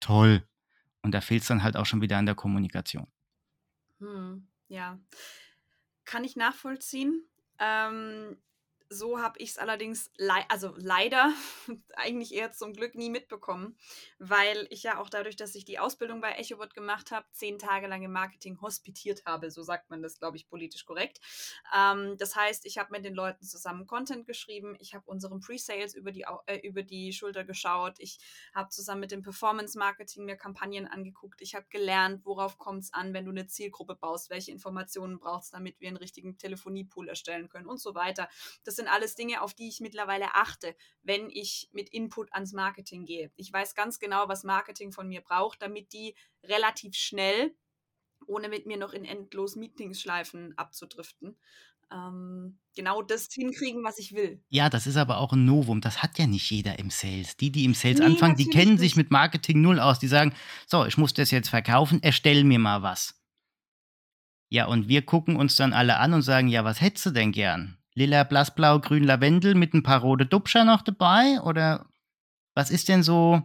Toll. 0.00 0.48
Und 1.02 1.12
da 1.12 1.20
fehlt 1.20 1.42
es 1.42 1.48
dann 1.48 1.62
halt 1.62 1.76
auch 1.76 1.86
schon 1.86 2.00
wieder 2.00 2.18
an 2.18 2.26
der 2.26 2.34
Kommunikation. 2.36 3.08
Hm, 3.98 4.46
ja, 4.68 4.98
kann 6.04 6.24
ich 6.24 6.36
nachvollziehen. 6.36 7.24
Ähm, 7.58 8.36
so 8.90 9.20
habe 9.20 9.38
ich 9.38 9.50
es 9.50 9.58
allerdings, 9.58 10.10
le 10.16 10.44
also 10.48 10.74
leider, 10.76 11.32
eigentlich 11.96 12.32
eher 12.32 12.52
zum 12.52 12.72
Glück 12.72 12.94
nie 12.94 13.10
mitbekommen, 13.10 13.76
weil 14.18 14.66
ich 14.70 14.82
ja 14.82 14.98
auch 14.98 15.10
dadurch, 15.10 15.36
dass 15.36 15.54
ich 15.54 15.64
die 15.64 15.78
Ausbildung 15.78 16.20
bei 16.20 16.32
EchoBot 16.32 16.74
gemacht 16.74 17.10
habe, 17.10 17.26
zehn 17.32 17.58
Tage 17.58 17.86
lang 17.86 18.02
im 18.02 18.12
Marketing 18.12 18.60
hospitiert 18.60 19.24
habe. 19.26 19.50
So 19.50 19.62
sagt 19.62 19.90
man 19.90 20.02
das, 20.02 20.18
glaube 20.18 20.36
ich, 20.36 20.48
politisch 20.48 20.86
korrekt. 20.86 21.20
Ähm, 21.76 22.16
das 22.16 22.34
heißt, 22.34 22.64
ich 22.64 22.78
habe 22.78 22.92
mit 22.92 23.04
den 23.04 23.14
Leuten 23.14 23.44
zusammen 23.44 23.86
Content 23.86 24.26
geschrieben, 24.26 24.76
ich 24.80 24.94
habe 24.94 25.04
unseren 25.06 25.40
Pre-Sales 25.40 25.94
über 25.94 26.12
die, 26.12 26.24
äh, 26.46 26.66
über 26.66 26.82
die 26.82 27.12
Schulter 27.12 27.44
geschaut, 27.44 27.96
ich 27.98 28.18
habe 28.54 28.70
zusammen 28.70 29.00
mit 29.00 29.10
dem 29.10 29.22
Performance-Marketing 29.22 30.24
mir 30.24 30.36
Kampagnen 30.36 30.86
angeguckt, 30.86 31.42
ich 31.42 31.54
habe 31.54 31.66
gelernt, 31.68 32.24
worauf 32.24 32.56
kommt 32.56 32.84
es 32.84 32.92
an, 32.94 33.12
wenn 33.12 33.26
du 33.26 33.32
eine 33.32 33.46
Zielgruppe 33.46 33.96
baust, 33.96 34.30
welche 34.30 34.50
Informationen 34.50 35.18
brauchst, 35.18 35.52
damit 35.52 35.78
wir 35.80 35.88
einen 35.88 35.96
richtigen 35.98 36.38
Telefoniepool 36.38 37.08
erstellen 37.08 37.48
können 37.48 37.66
und 37.66 37.80
so 37.80 37.94
weiter. 37.94 38.28
Das 38.64 38.77
sind 38.78 38.88
alles 38.88 39.14
Dinge, 39.14 39.42
auf 39.42 39.52
die 39.52 39.68
ich 39.68 39.80
mittlerweile 39.80 40.34
achte, 40.34 40.74
wenn 41.02 41.28
ich 41.30 41.68
mit 41.72 41.90
Input 41.90 42.32
ans 42.32 42.52
Marketing 42.52 43.04
gehe. 43.04 43.30
Ich 43.36 43.52
weiß 43.52 43.74
ganz 43.74 43.98
genau, 43.98 44.28
was 44.28 44.42
Marketing 44.42 44.92
von 44.92 45.08
mir 45.08 45.20
braucht, 45.20 45.60
damit 45.60 45.92
die 45.92 46.14
relativ 46.42 46.94
schnell, 46.94 47.54
ohne 48.26 48.48
mit 48.48 48.66
mir 48.66 48.78
noch 48.78 48.92
in 48.92 49.04
endlos 49.04 49.54
Meetingsschleifen 49.56 50.56
abzudriften, 50.56 51.36
ähm, 51.90 52.58
genau 52.74 53.02
das 53.02 53.28
hinkriegen, 53.32 53.82
was 53.84 53.98
ich 53.98 54.12
will. 54.12 54.42
Ja, 54.48 54.68
das 54.68 54.86
ist 54.86 54.96
aber 54.96 55.18
auch 55.18 55.32
ein 55.32 55.44
Novum. 55.44 55.80
Das 55.80 56.02
hat 56.02 56.18
ja 56.18 56.26
nicht 56.26 56.50
jeder 56.50 56.78
im 56.78 56.90
Sales. 56.90 57.36
Die, 57.36 57.50
die 57.50 57.64
im 57.64 57.74
Sales 57.74 57.98
nee, 57.98 58.06
anfangen, 58.06 58.36
die 58.36 58.48
kennen 58.48 58.72
nicht. 58.72 58.80
sich 58.80 58.96
mit 58.96 59.10
Marketing 59.10 59.60
null 59.60 59.80
aus. 59.80 59.98
Die 59.98 60.08
sagen, 60.08 60.34
so, 60.66 60.84
ich 60.84 60.98
muss 60.98 61.14
das 61.14 61.30
jetzt 61.30 61.48
verkaufen, 61.48 62.02
erstell 62.02 62.44
mir 62.44 62.58
mal 62.58 62.82
was. 62.82 63.14
Ja, 64.50 64.66
und 64.66 64.88
wir 64.88 65.02
gucken 65.02 65.36
uns 65.36 65.56
dann 65.56 65.72
alle 65.72 65.98
an 65.98 66.14
und 66.14 66.22
sagen, 66.22 66.48
ja, 66.48 66.64
was 66.64 66.80
hättest 66.80 67.06
du 67.06 67.10
denn 67.10 67.32
gern? 67.32 67.77
Lila, 67.98 68.22
Blassblau, 68.22 68.78
Grün, 68.78 69.02
Lavendel 69.02 69.56
mit 69.56 69.74
ein 69.74 69.82
paar 69.82 70.00
rote 70.00 70.24
Dubscher 70.24 70.64
noch 70.64 70.82
dabei? 70.82 71.40
Oder 71.40 71.86
was 72.54 72.70
ist 72.70 72.88
denn 72.88 73.02
so 73.02 73.42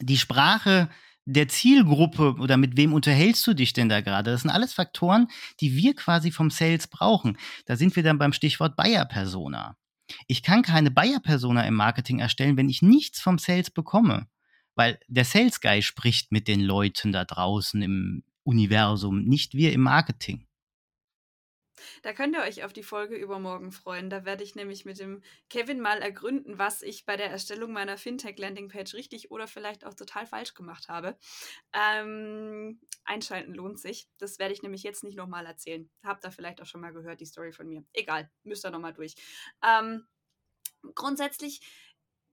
die 0.00 0.16
Sprache 0.16 0.88
der 1.26 1.46
Zielgruppe 1.46 2.36
oder 2.38 2.56
mit 2.56 2.78
wem 2.78 2.94
unterhältst 2.94 3.46
du 3.46 3.52
dich 3.52 3.74
denn 3.74 3.90
da 3.90 4.00
gerade? 4.00 4.30
Das 4.30 4.40
sind 4.40 4.50
alles 4.50 4.72
Faktoren, 4.72 5.28
die 5.60 5.76
wir 5.76 5.94
quasi 5.94 6.30
vom 6.30 6.48
Sales 6.48 6.88
brauchen. 6.88 7.36
Da 7.66 7.76
sind 7.76 7.94
wir 7.96 8.02
dann 8.02 8.18
beim 8.18 8.32
Stichwort 8.32 8.76
Buyer-Persona. 8.76 9.76
Ich 10.26 10.42
kann 10.42 10.62
keine 10.62 10.90
Buyer-Persona 10.90 11.66
im 11.66 11.74
Marketing 11.74 12.18
erstellen, 12.18 12.56
wenn 12.56 12.70
ich 12.70 12.80
nichts 12.80 13.20
vom 13.20 13.38
Sales 13.38 13.70
bekomme. 13.70 14.26
Weil 14.74 14.98
der 15.06 15.26
Sales 15.26 15.60
Guy 15.60 15.82
spricht 15.82 16.32
mit 16.32 16.48
den 16.48 16.62
Leuten 16.62 17.12
da 17.12 17.26
draußen 17.26 17.82
im 17.82 18.24
Universum, 18.42 19.22
nicht 19.24 19.52
wir 19.52 19.74
im 19.74 19.82
Marketing. 19.82 20.46
Da 22.02 22.12
könnt 22.12 22.34
ihr 22.34 22.42
euch 22.42 22.64
auf 22.64 22.72
die 22.72 22.82
Folge 22.82 23.16
übermorgen 23.16 23.72
freuen. 23.72 24.10
Da 24.10 24.24
werde 24.24 24.44
ich 24.44 24.54
nämlich 24.54 24.84
mit 24.84 24.98
dem 24.98 25.22
Kevin 25.48 25.80
mal 25.80 26.00
ergründen, 26.00 26.58
was 26.58 26.82
ich 26.82 27.04
bei 27.04 27.16
der 27.16 27.30
Erstellung 27.30 27.72
meiner 27.72 27.98
Fintech-Landingpage 27.98 28.94
richtig 28.94 29.30
oder 29.30 29.46
vielleicht 29.46 29.84
auch 29.84 29.94
total 29.94 30.26
falsch 30.26 30.54
gemacht 30.54 30.88
habe. 30.88 31.16
Ähm, 31.72 32.80
einschalten 33.04 33.54
lohnt 33.54 33.78
sich. 33.78 34.08
Das 34.18 34.38
werde 34.38 34.54
ich 34.54 34.62
nämlich 34.62 34.82
jetzt 34.82 35.04
nicht 35.04 35.16
nochmal 35.16 35.46
erzählen. 35.46 35.90
Habt 36.02 36.24
ihr 36.24 36.32
vielleicht 36.32 36.60
auch 36.62 36.66
schon 36.66 36.80
mal 36.80 36.92
gehört, 36.92 37.20
die 37.20 37.26
Story 37.26 37.52
von 37.52 37.68
mir. 37.68 37.84
Egal, 37.92 38.30
müsst 38.44 38.64
ihr 38.64 38.70
nochmal 38.70 38.94
durch. 38.94 39.14
Ähm, 39.62 40.06
grundsätzlich 40.94 41.60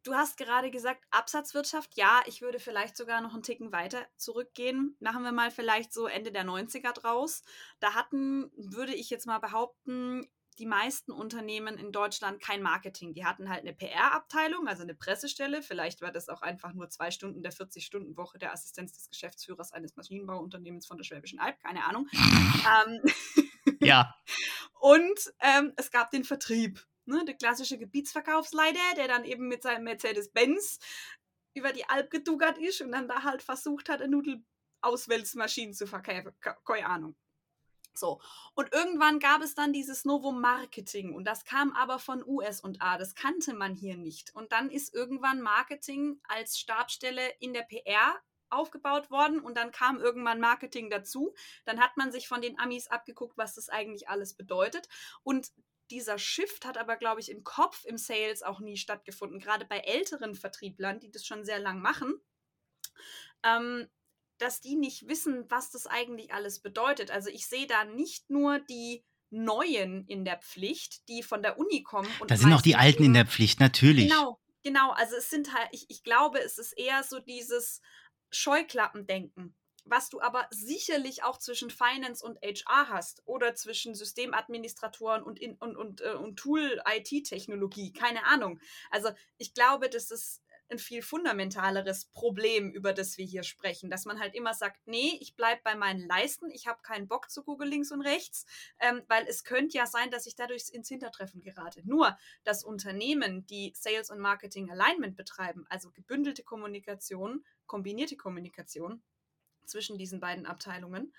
Du 0.08 0.16
hast 0.16 0.38
gerade 0.38 0.72
gesagt, 0.72 1.04
Absatzwirtschaft, 1.12 1.98
ja, 1.98 2.22
ich 2.28 2.42
würde 2.42 2.60
vielleicht 2.60 2.96
sogar 2.96 3.20
noch 3.20 3.34
einen 3.34 3.44
Ticken 3.44 3.74
weiter 3.74 4.08
zurückgehen. 4.16 4.96
Machen 5.02 5.22
wir 5.24 5.34
mal 5.34 5.52
vielleicht 5.52 5.92
so 5.92 6.08
Ende 6.08 6.32
der 6.32 6.46
90er 6.46 6.94
draus. 6.94 7.44
Da 7.82 7.94
hatten, 7.94 8.50
würde 8.56 8.96
ich 8.96 9.10
jetzt 9.10 9.26
mal 9.26 9.40
behaupten, 9.40 10.26
die 10.60 10.66
meisten 10.66 11.12
Unternehmen 11.12 11.78
in 11.78 11.92
Deutschland 11.92 12.42
kein 12.42 12.62
Marketing. 12.62 13.16
Die 13.16 13.26
hatten 13.26 13.50
halt 13.50 13.64
eine 13.64 13.74
PR-Abteilung, 13.74 14.70
also 14.70 14.84
eine 14.84 14.96
Pressestelle. 14.96 15.62
Vielleicht 15.62 16.02
war 16.02 16.14
das 16.14 16.30
auch 16.30 16.42
einfach 16.42 16.72
nur 16.72 16.90
zwei 16.90 17.12
Stunden 17.12 17.44
der 17.44 17.52
40-Stunden-Woche 17.52 18.38
der 18.38 18.54
Assistenz 18.54 18.94
des 18.94 19.10
Geschäftsführers 19.10 19.74
eines 19.74 19.98
Maschinenbauunternehmens 19.98 20.88
von 20.88 20.96
der 20.96 21.04
Schwäbischen 21.04 21.40
Alb, 21.40 21.60
keine 21.60 21.84
Ahnung. 21.84 22.08
ähm, 22.14 23.02
ja. 23.82 24.16
Und 24.80 25.34
ähm, 25.42 25.74
es 25.76 25.92
gab 25.92 26.12
den 26.12 26.24
Vertrieb. 26.24 26.88
Ne, 27.08 27.24
der 27.24 27.36
klassische 27.36 27.78
Gebietsverkaufsleiter, 27.78 28.96
der 28.98 29.08
dann 29.08 29.24
eben 29.24 29.48
mit 29.48 29.64
seinem 29.64 29.86
Mercedes-Benz 29.86 30.80
über 31.54 31.72
die 31.72 31.88
Alp 31.90 32.12
geduggert 32.12 32.58
ist 32.58 32.82
und 32.82 32.92
dann 32.92 33.08
da 33.08 33.24
halt 33.24 33.42
versucht 33.42 33.88
hat, 33.88 34.02
eine 34.02 34.12
Nudelauswälzmaschine 34.12 35.72
zu 35.72 35.88
verkaufen. 35.88 36.34
Keine 36.66 36.86
Ahnung. 36.86 37.16
So. 37.94 38.22
Und 38.54 38.74
irgendwann 38.74 39.20
gab 39.20 39.42
es 39.42 39.56
dann 39.56 39.74
dieses 39.74 40.06
Novum 40.06 40.40
Marketing 40.42 41.14
und 41.14 41.26
das 41.26 41.46
kam 41.46 41.72
aber 41.74 41.98
von 41.98 42.24
US 42.28 42.60
und 42.62 42.82
A. 42.82 42.98
Das 42.98 43.16
kannte 43.16 43.54
man 43.54 43.74
hier 43.74 43.98
nicht. 43.98 44.36
Und 44.36 44.52
dann 44.52 44.70
ist 44.70 44.94
irgendwann 44.94 45.42
Marketing 45.42 46.20
als 46.28 46.60
Stabstelle 46.60 47.30
in 47.40 47.54
der 47.54 47.64
PR 47.64 48.20
aufgebaut 48.50 49.12
worden 49.12 49.40
und 49.40 49.56
dann 49.58 49.72
kam 49.72 50.00
irgendwann 50.00 50.40
Marketing 50.40 50.90
dazu. 50.90 51.34
Dann 51.66 51.80
hat 51.80 51.98
man 51.98 52.12
sich 52.12 52.28
von 52.28 52.42
den 52.42 52.60
Amis 52.60 52.88
abgeguckt, 52.88 53.38
was 53.38 53.56
das 53.56 53.70
eigentlich 53.70 54.10
alles 54.10 54.36
bedeutet. 54.36 54.88
Und 55.24 55.52
dieser 55.92 56.18
Shift 56.18 56.66
hat 56.66 56.78
aber, 56.78 56.98
glaube 56.98 57.22
ich, 57.22 57.30
im 57.30 57.44
Kopf 57.44 57.86
im 57.86 57.98
Sales 57.98 58.44
auch 58.44 58.60
nie 58.60 58.78
stattgefunden. 58.78 59.40
Gerade 59.40 59.66
bei 59.66 59.80
älteren 59.80 60.36
Vertrieblern, 60.36 61.00
die 61.00 61.12
das 61.12 61.26
schon 61.26 61.46
sehr 61.46 61.60
lang 61.60 61.82
machen, 61.82 62.14
ähm, 63.44 63.88
dass 64.38 64.62
die 64.62 64.76
nicht 64.76 65.08
wissen, 65.08 65.46
was 65.50 65.72
das 65.72 65.88
eigentlich 65.88 66.34
alles 66.34 66.62
bedeutet. 66.62 67.12
Also 67.12 67.30
ich 67.30 67.48
sehe 67.48 67.68
da 67.68 67.86
nicht 67.86 68.30
nur 68.30 68.60
die 68.60 69.04
Neuen 69.30 70.06
in 70.08 70.24
der 70.26 70.38
Pflicht, 70.38 71.08
die 71.10 71.24
von 71.24 71.42
der 71.42 71.60
Uni 71.60 71.84
kommen. 71.84 72.10
da 72.28 72.38
sind 72.38 72.54
auch 72.54 72.62
die 72.62 72.76
Alten 72.76 73.04
in 73.04 73.14
der 73.14 73.26
Pflicht, 73.26 73.60
natürlich. 73.60 74.10
Genau, 74.10 74.40
genau. 74.64 74.92
Also 74.92 75.16
es 75.16 75.30
sind 75.30 75.54
halt, 75.54 75.68
ich, 75.72 75.86
ich 75.90 76.04
glaube, 76.04 76.40
es 76.40 76.58
ist 76.58 76.74
eher 76.74 77.04
so 77.04 77.20
dieses 77.20 77.82
Scheuklappendenken 78.32 79.56
was 79.90 80.10
du 80.10 80.22
aber 80.22 80.48
sicherlich 80.52 81.24
auch 81.24 81.38
zwischen 81.38 81.70
Finance 81.70 82.26
und 82.26 82.40
HR 82.42 82.90
hast 82.90 83.22
oder 83.26 83.56
zwischen 83.56 83.96
Systemadministratoren 83.96 85.24
und, 85.24 85.40
in, 85.40 85.56
und, 85.56 85.76
und, 85.76 86.02
äh, 86.02 86.14
und 86.14 86.38
Tool-IT-Technologie, 86.38 87.94
keine 87.94 88.26
Ahnung. 88.26 88.60
Also 88.92 89.10
ich 89.38 89.54
glaube, 89.54 89.90
das 89.90 90.12
ist 90.12 90.42
ein 90.70 90.80
viel 90.80 91.02
fundamentaleres 91.02 92.06
Problem, 92.06 92.72
über 92.72 92.94
das 92.94 93.18
wir 93.18 93.26
hier 93.26 93.44
sprechen, 93.44 93.90
dass 93.90 94.06
man 94.06 94.20
halt 94.20 94.36
immer 94.36 94.54
sagt, 94.54 94.82
nee, 94.86 95.18
ich 95.22 95.36
bleibe 95.36 95.62
bei 95.64 95.76
meinen 95.76 96.06
Leisten, 96.06 96.50
ich 96.52 96.68
habe 96.68 96.82
keinen 96.82 97.08
Bock 97.08 97.30
zu 97.30 97.44
Google 97.44 97.70
links 97.70 97.92
und 97.92 98.02
rechts, 98.02 98.46
ähm, 98.80 99.04
weil 99.08 99.26
es 99.28 99.44
könnte 99.44 99.78
ja 99.78 99.86
sein, 99.86 100.12
dass 100.12 100.26
ich 100.26 100.36
dadurch 100.36 100.70
ins 100.72 100.90
Hintertreffen 100.90 101.42
gerate. 101.42 101.82
Nur, 101.86 102.18
dass 102.44 102.64
Unternehmen, 102.64 103.46
die 103.48 103.74
Sales 103.76 104.10
und 104.10 104.20
Marketing 104.20 104.70
Alignment 104.70 105.16
betreiben, 105.16 105.66
also 105.70 105.92
gebündelte 105.92 106.44
Kommunikation, 106.44 107.46
kombinierte 107.66 108.18
Kommunikation, 108.18 109.02
zwischen 109.68 109.98
diesen 109.98 110.20
beiden 110.20 110.46
Abteilungen, 110.46 111.14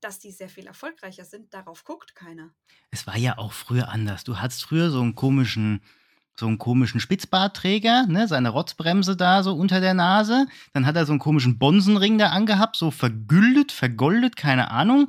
dass 0.00 0.18
die 0.18 0.32
sehr 0.32 0.48
viel 0.48 0.66
erfolgreicher 0.66 1.24
sind, 1.24 1.54
darauf 1.54 1.84
guckt 1.84 2.14
keiner. 2.14 2.50
Es 2.90 3.06
war 3.06 3.16
ja 3.16 3.38
auch 3.38 3.52
früher 3.52 3.88
anders. 3.88 4.24
Du 4.24 4.38
hattest 4.38 4.64
früher 4.64 4.90
so 4.90 5.00
einen 5.00 5.14
komischen, 5.14 5.80
so 6.34 6.46
einen 6.46 6.58
komischen 6.58 6.98
Spitzbartträger, 6.98 8.06
ne, 8.06 8.26
seine 8.26 8.48
Rotzbremse 8.48 9.16
da 9.16 9.42
so 9.42 9.54
unter 9.54 9.80
der 9.80 9.94
Nase. 9.94 10.46
Dann 10.72 10.86
hat 10.86 10.96
er 10.96 11.06
so 11.06 11.12
einen 11.12 11.20
komischen 11.20 11.58
Bonsenring 11.58 12.18
da 12.18 12.30
angehabt, 12.30 12.76
so 12.76 12.90
vergüldet, 12.90 13.70
vergoldet, 13.70 14.36
keine 14.36 14.70
Ahnung. 14.70 15.08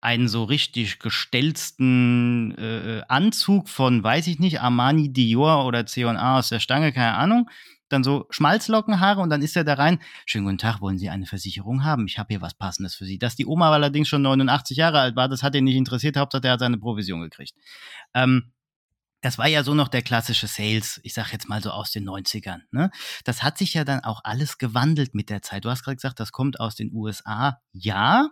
Einen 0.00 0.28
so 0.28 0.44
richtig 0.44 0.98
gestelzten 0.98 2.56
äh, 2.58 3.02
Anzug 3.08 3.68
von, 3.68 4.02
weiß 4.02 4.26
ich 4.26 4.38
nicht, 4.38 4.60
Armani 4.60 5.12
Dior 5.12 5.66
oder 5.66 5.86
C&A 5.86 6.38
aus 6.38 6.50
der 6.50 6.60
Stange, 6.60 6.92
keine 6.92 7.14
Ahnung 7.14 7.48
dann 7.94 8.04
so 8.04 8.26
Schmalzlockenhaare 8.30 9.20
und 9.20 9.30
dann 9.30 9.42
ist 9.42 9.56
er 9.56 9.64
da 9.64 9.74
rein. 9.74 10.00
Schönen 10.26 10.44
guten 10.44 10.58
Tag, 10.58 10.80
wollen 10.80 10.98
Sie 10.98 11.08
eine 11.10 11.26
Versicherung 11.26 11.84
haben? 11.84 12.06
Ich 12.06 12.18
habe 12.18 12.28
hier 12.28 12.40
was 12.40 12.54
Passendes 12.54 12.94
für 12.94 13.04
Sie. 13.04 13.18
Dass 13.18 13.36
die 13.36 13.46
Oma 13.46 13.70
allerdings 13.70 14.08
schon 14.08 14.22
89 14.22 14.76
Jahre 14.76 15.00
alt 15.00 15.16
war, 15.16 15.28
das 15.28 15.42
hat 15.42 15.54
ihn 15.54 15.64
nicht 15.64 15.76
interessiert. 15.76 16.16
Hauptsache, 16.16 16.46
er 16.46 16.52
hat 16.52 16.60
seine 16.60 16.78
Provision 16.78 17.22
gekriegt. 17.22 17.54
Ähm, 18.12 18.52
das 19.24 19.38
war 19.38 19.46
ja 19.46 19.64
so 19.64 19.72
noch 19.72 19.88
der 19.88 20.02
klassische 20.02 20.46
Sales, 20.46 21.00
ich 21.02 21.14
sag 21.14 21.32
jetzt 21.32 21.48
mal 21.48 21.62
so 21.62 21.70
aus 21.70 21.90
den 21.90 22.06
90ern. 22.06 22.60
Ne? 22.72 22.90
Das 23.24 23.42
hat 23.42 23.56
sich 23.56 23.72
ja 23.72 23.84
dann 23.84 24.00
auch 24.00 24.20
alles 24.22 24.58
gewandelt 24.58 25.14
mit 25.14 25.30
der 25.30 25.40
Zeit. 25.40 25.64
Du 25.64 25.70
hast 25.70 25.82
gerade 25.82 25.96
gesagt, 25.96 26.20
das 26.20 26.30
kommt 26.30 26.60
aus 26.60 26.74
den 26.74 26.92
USA. 26.92 27.58
Ja, 27.72 28.28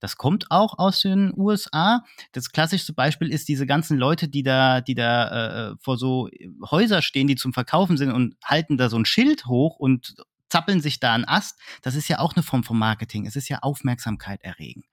das 0.00 0.16
kommt 0.16 0.50
auch 0.50 0.78
aus 0.78 1.00
den 1.00 1.32
USA. 1.36 2.04
Das 2.32 2.50
klassischste 2.50 2.92
Beispiel 2.92 3.30
ist 3.30 3.48
diese 3.48 3.66
ganzen 3.66 3.98
Leute, 3.98 4.28
die 4.28 4.42
da, 4.42 4.80
die 4.80 4.94
da 4.94 5.70
äh, 5.70 5.76
vor 5.80 5.98
so 5.98 6.28
Häuser 6.70 7.02
stehen, 7.02 7.26
die 7.26 7.36
zum 7.36 7.52
Verkaufen 7.52 7.96
sind 7.96 8.12
und 8.12 8.36
halten 8.44 8.76
da 8.76 8.88
so 8.88 8.96
ein 8.96 9.04
Schild 9.04 9.46
hoch 9.46 9.76
und 9.76 10.14
zappeln 10.48 10.80
sich 10.80 11.00
da 11.00 11.14
einen 11.14 11.24
Ast. 11.24 11.58
Das 11.82 11.94
ist 11.94 12.08
ja 12.08 12.18
auch 12.18 12.34
eine 12.34 12.42
Form 12.42 12.64
von 12.64 12.78
Marketing. 12.78 13.26
Es 13.26 13.36
ist 13.36 13.48
ja 13.48 13.58
Aufmerksamkeit 13.60 14.42
erregen. 14.42 14.84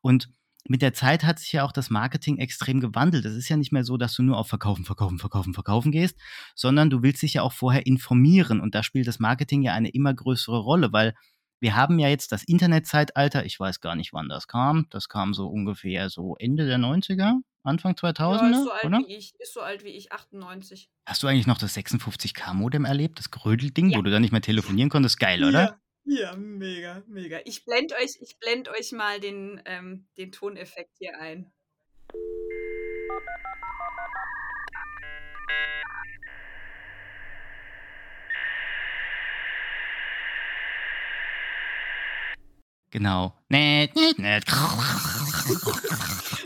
Und 0.00 0.28
mit 0.68 0.82
der 0.82 0.94
Zeit 0.94 1.24
hat 1.24 1.38
sich 1.38 1.52
ja 1.52 1.64
auch 1.64 1.72
das 1.72 1.90
Marketing 1.90 2.38
extrem 2.38 2.80
gewandelt. 2.80 3.24
Es 3.24 3.36
ist 3.36 3.48
ja 3.48 3.56
nicht 3.56 3.72
mehr 3.72 3.84
so, 3.84 3.96
dass 3.96 4.14
du 4.14 4.22
nur 4.22 4.36
auf 4.36 4.48
Verkaufen, 4.48 4.84
Verkaufen, 4.84 5.18
Verkaufen, 5.18 5.54
Verkaufen 5.54 5.92
gehst, 5.92 6.18
sondern 6.54 6.90
du 6.90 7.02
willst 7.02 7.22
dich 7.22 7.34
ja 7.34 7.42
auch 7.42 7.52
vorher 7.52 7.86
informieren. 7.86 8.60
Und 8.60 8.74
da 8.74 8.82
spielt 8.82 9.06
das 9.06 9.20
Marketing 9.20 9.62
ja 9.62 9.74
eine 9.74 9.90
immer 9.90 10.12
größere 10.12 10.58
Rolle, 10.58 10.92
weil 10.92 11.14
wir 11.60 11.74
haben 11.74 11.98
ja 11.98 12.08
jetzt 12.08 12.32
das 12.32 12.44
Internetzeitalter, 12.44 13.44
ich 13.44 13.58
weiß 13.58 13.80
gar 13.80 13.94
nicht, 13.94 14.12
wann 14.12 14.28
das 14.28 14.46
kam. 14.46 14.86
Das 14.90 15.08
kam 15.08 15.34
so 15.34 15.48
ungefähr 15.48 16.10
so 16.10 16.36
Ende 16.38 16.66
der 16.66 16.78
90er, 16.78 17.40
Anfang 17.62 17.94
2000er, 17.94 18.42
ja, 18.42 18.50
ist 18.50 18.64
so 18.64 18.70
alt 18.70 18.84
oder? 18.84 18.98
Wie 18.98 19.16
ich, 19.16 19.34
ist 19.38 19.54
so 19.54 19.60
alt 19.60 19.84
wie 19.84 19.90
ich, 19.90 20.12
98. 20.12 20.88
Hast 21.06 21.22
du 21.22 21.26
eigentlich 21.26 21.46
noch 21.46 21.58
das 21.58 21.76
56K-Modem 21.76 22.84
erlebt, 22.84 23.18
das 23.18 23.30
Grödelding, 23.30 23.90
ja. 23.90 23.98
wo 23.98 24.02
du 24.02 24.10
dann 24.10 24.22
nicht 24.22 24.32
mehr 24.32 24.42
telefonieren 24.42 24.90
konntest? 24.90 25.18
Geil, 25.18 25.42
oder? 25.42 25.78
Ja, 26.04 26.30
ja 26.30 26.36
mega, 26.36 27.02
mega. 27.08 27.40
Ich 27.44 27.64
blende 27.64 27.94
euch, 27.96 28.36
blend 28.38 28.68
euch 28.68 28.92
mal 28.92 29.18
den, 29.18 29.60
ähm, 29.64 30.06
den 30.16 30.30
Toneffekt 30.30 30.96
hier 30.98 31.18
ein. 31.18 31.50
Genau. 42.96 43.34
Nett, 43.50 43.94
nett, 43.94 44.18
nett. 44.18 44.44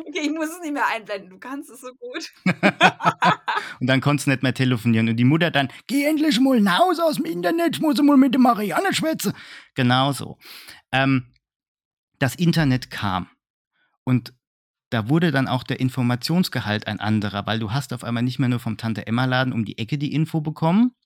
Okay, 0.01 0.23
ich 0.25 0.33
muss 0.33 0.49
es 0.49 0.61
nicht 0.61 0.73
mehr 0.73 0.85
einblenden. 0.93 1.31
Du 1.31 1.39
kannst 1.39 1.71
es 1.71 1.81
so 1.81 1.93
gut. 1.95 2.29
und 3.81 3.87
dann 3.87 4.01
konntest 4.01 4.27
du 4.27 4.33
nicht 4.33 4.43
mehr 4.43 4.53
telefonieren. 4.53 5.09
Und 5.09 5.15
die 5.15 5.23
Mutter 5.23 5.53
dann, 5.53 5.69
geh 5.87 6.05
endlich 6.05 6.41
mal 6.41 6.57
hinaus 6.57 6.99
aus 6.99 7.15
dem 7.15 7.27
Internet, 7.27 7.77
ich 7.77 7.81
muss 7.81 8.03
mal 8.03 8.17
mit 8.17 8.35
der 8.35 8.41
Marianne 8.41 8.93
schwätzen. 8.93 9.33
Genau 9.77 10.11
so. 10.11 10.39
Ähm, 10.91 11.33
das 12.19 12.35
Internet 12.35 12.91
kam. 12.91 13.29
Und 14.03 14.35
da 14.91 15.09
wurde 15.09 15.31
dann 15.31 15.47
auch 15.47 15.63
der 15.63 15.79
Informationsgehalt 15.79 16.89
ein 16.89 16.99
anderer, 16.99 17.47
weil 17.47 17.61
du 17.61 17.71
hast 17.71 17.93
auf 17.93 18.03
einmal 18.03 18.25
nicht 18.25 18.41
mehr 18.41 18.49
nur 18.49 18.59
vom 18.59 18.77
Tante-Emma-Laden 18.77 19.53
um 19.53 19.65
die 19.65 19.79
Ecke 19.79 19.99
die 19.99 20.13
Info 20.13 20.41
bekommen, 20.41 20.97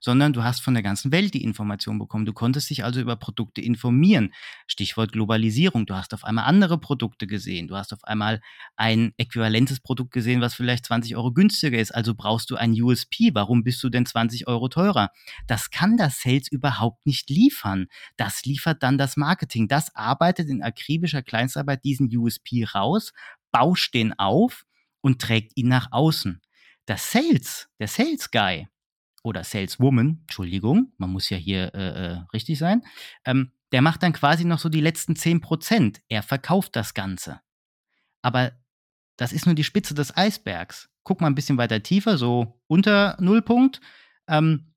sondern 0.00 0.32
du 0.32 0.42
hast 0.42 0.60
von 0.60 0.74
der 0.74 0.82
ganzen 0.82 1.12
Welt 1.12 1.34
die 1.34 1.44
Information 1.44 1.98
bekommen. 1.98 2.24
Du 2.24 2.32
konntest 2.32 2.70
dich 2.70 2.84
also 2.84 3.00
über 3.00 3.16
Produkte 3.16 3.60
informieren. 3.60 4.32
Stichwort 4.66 5.12
Globalisierung. 5.12 5.86
Du 5.86 5.94
hast 5.94 6.14
auf 6.14 6.24
einmal 6.24 6.44
andere 6.44 6.78
Produkte 6.78 7.26
gesehen. 7.26 7.68
Du 7.68 7.76
hast 7.76 7.92
auf 7.92 8.04
einmal 8.04 8.40
ein 8.76 9.12
äquivalentes 9.16 9.80
Produkt 9.80 10.12
gesehen, 10.12 10.40
was 10.40 10.54
vielleicht 10.54 10.86
20 10.86 11.16
Euro 11.16 11.32
günstiger 11.32 11.78
ist. 11.78 11.94
Also 11.94 12.14
brauchst 12.14 12.50
du 12.50 12.56
ein 12.56 12.72
USP. 12.72 13.30
Warum 13.34 13.62
bist 13.62 13.82
du 13.82 13.88
denn 13.88 14.06
20 14.06 14.48
Euro 14.48 14.68
teurer? 14.68 15.10
Das 15.46 15.70
kann 15.70 15.96
das 15.96 16.20
Sales 16.20 16.48
überhaupt 16.50 17.06
nicht 17.06 17.30
liefern. 17.30 17.86
Das 18.16 18.44
liefert 18.44 18.82
dann 18.82 18.98
das 18.98 19.16
Marketing. 19.16 19.68
Das 19.68 19.94
arbeitet 19.94 20.48
in 20.48 20.62
akribischer 20.62 21.22
Kleinstarbeit 21.22 21.84
diesen 21.84 22.14
USP 22.14 22.64
raus, 22.64 23.12
bauscht 23.52 23.94
den 23.94 24.18
auf 24.18 24.64
und 25.00 25.20
trägt 25.20 25.56
ihn 25.56 25.68
nach 25.68 25.88
außen. 25.92 26.40
Das 26.86 27.12
Sales, 27.12 27.68
der 27.78 27.88
Sales 27.88 28.30
Guy, 28.30 28.66
oder 29.22 29.44
Saleswoman, 29.44 30.20
Entschuldigung, 30.22 30.92
man 30.96 31.10
muss 31.10 31.30
ja 31.30 31.36
hier 31.36 31.74
äh, 31.74 32.12
äh, 32.12 32.18
richtig 32.32 32.58
sein, 32.58 32.82
ähm, 33.24 33.52
der 33.72 33.82
macht 33.82 34.02
dann 34.02 34.12
quasi 34.12 34.44
noch 34.44 34.58
so 34.58 34.68
die 34.68 34.80
letzten 34.80 35.14
10%. 35.14 36.00
Er 36.08 36.22
verkauft 36.22 36.74
das 36.74 36.94
Ganze. 36.94 37.40
Aber 38.22 38.52
das 39.16 39.32
ist 39.32 39.46
nur 39.46 39.54
die 39.54 39.64
Spitze 39.64 39.94
des 39.94 40.16
Eisbergs. 40.16 40.88
Guck 41.04 41.20
mal 41.20 41.28
ein 41.28 41.34
bisschen 41.34 41.58
weiter 41.58 41.82
tiefer, 41.82 42.18
so 42.18 42.60
unter 42.66 43.16
Nullpunkt. 43.20 43.80
Ähm, 44.26 44.74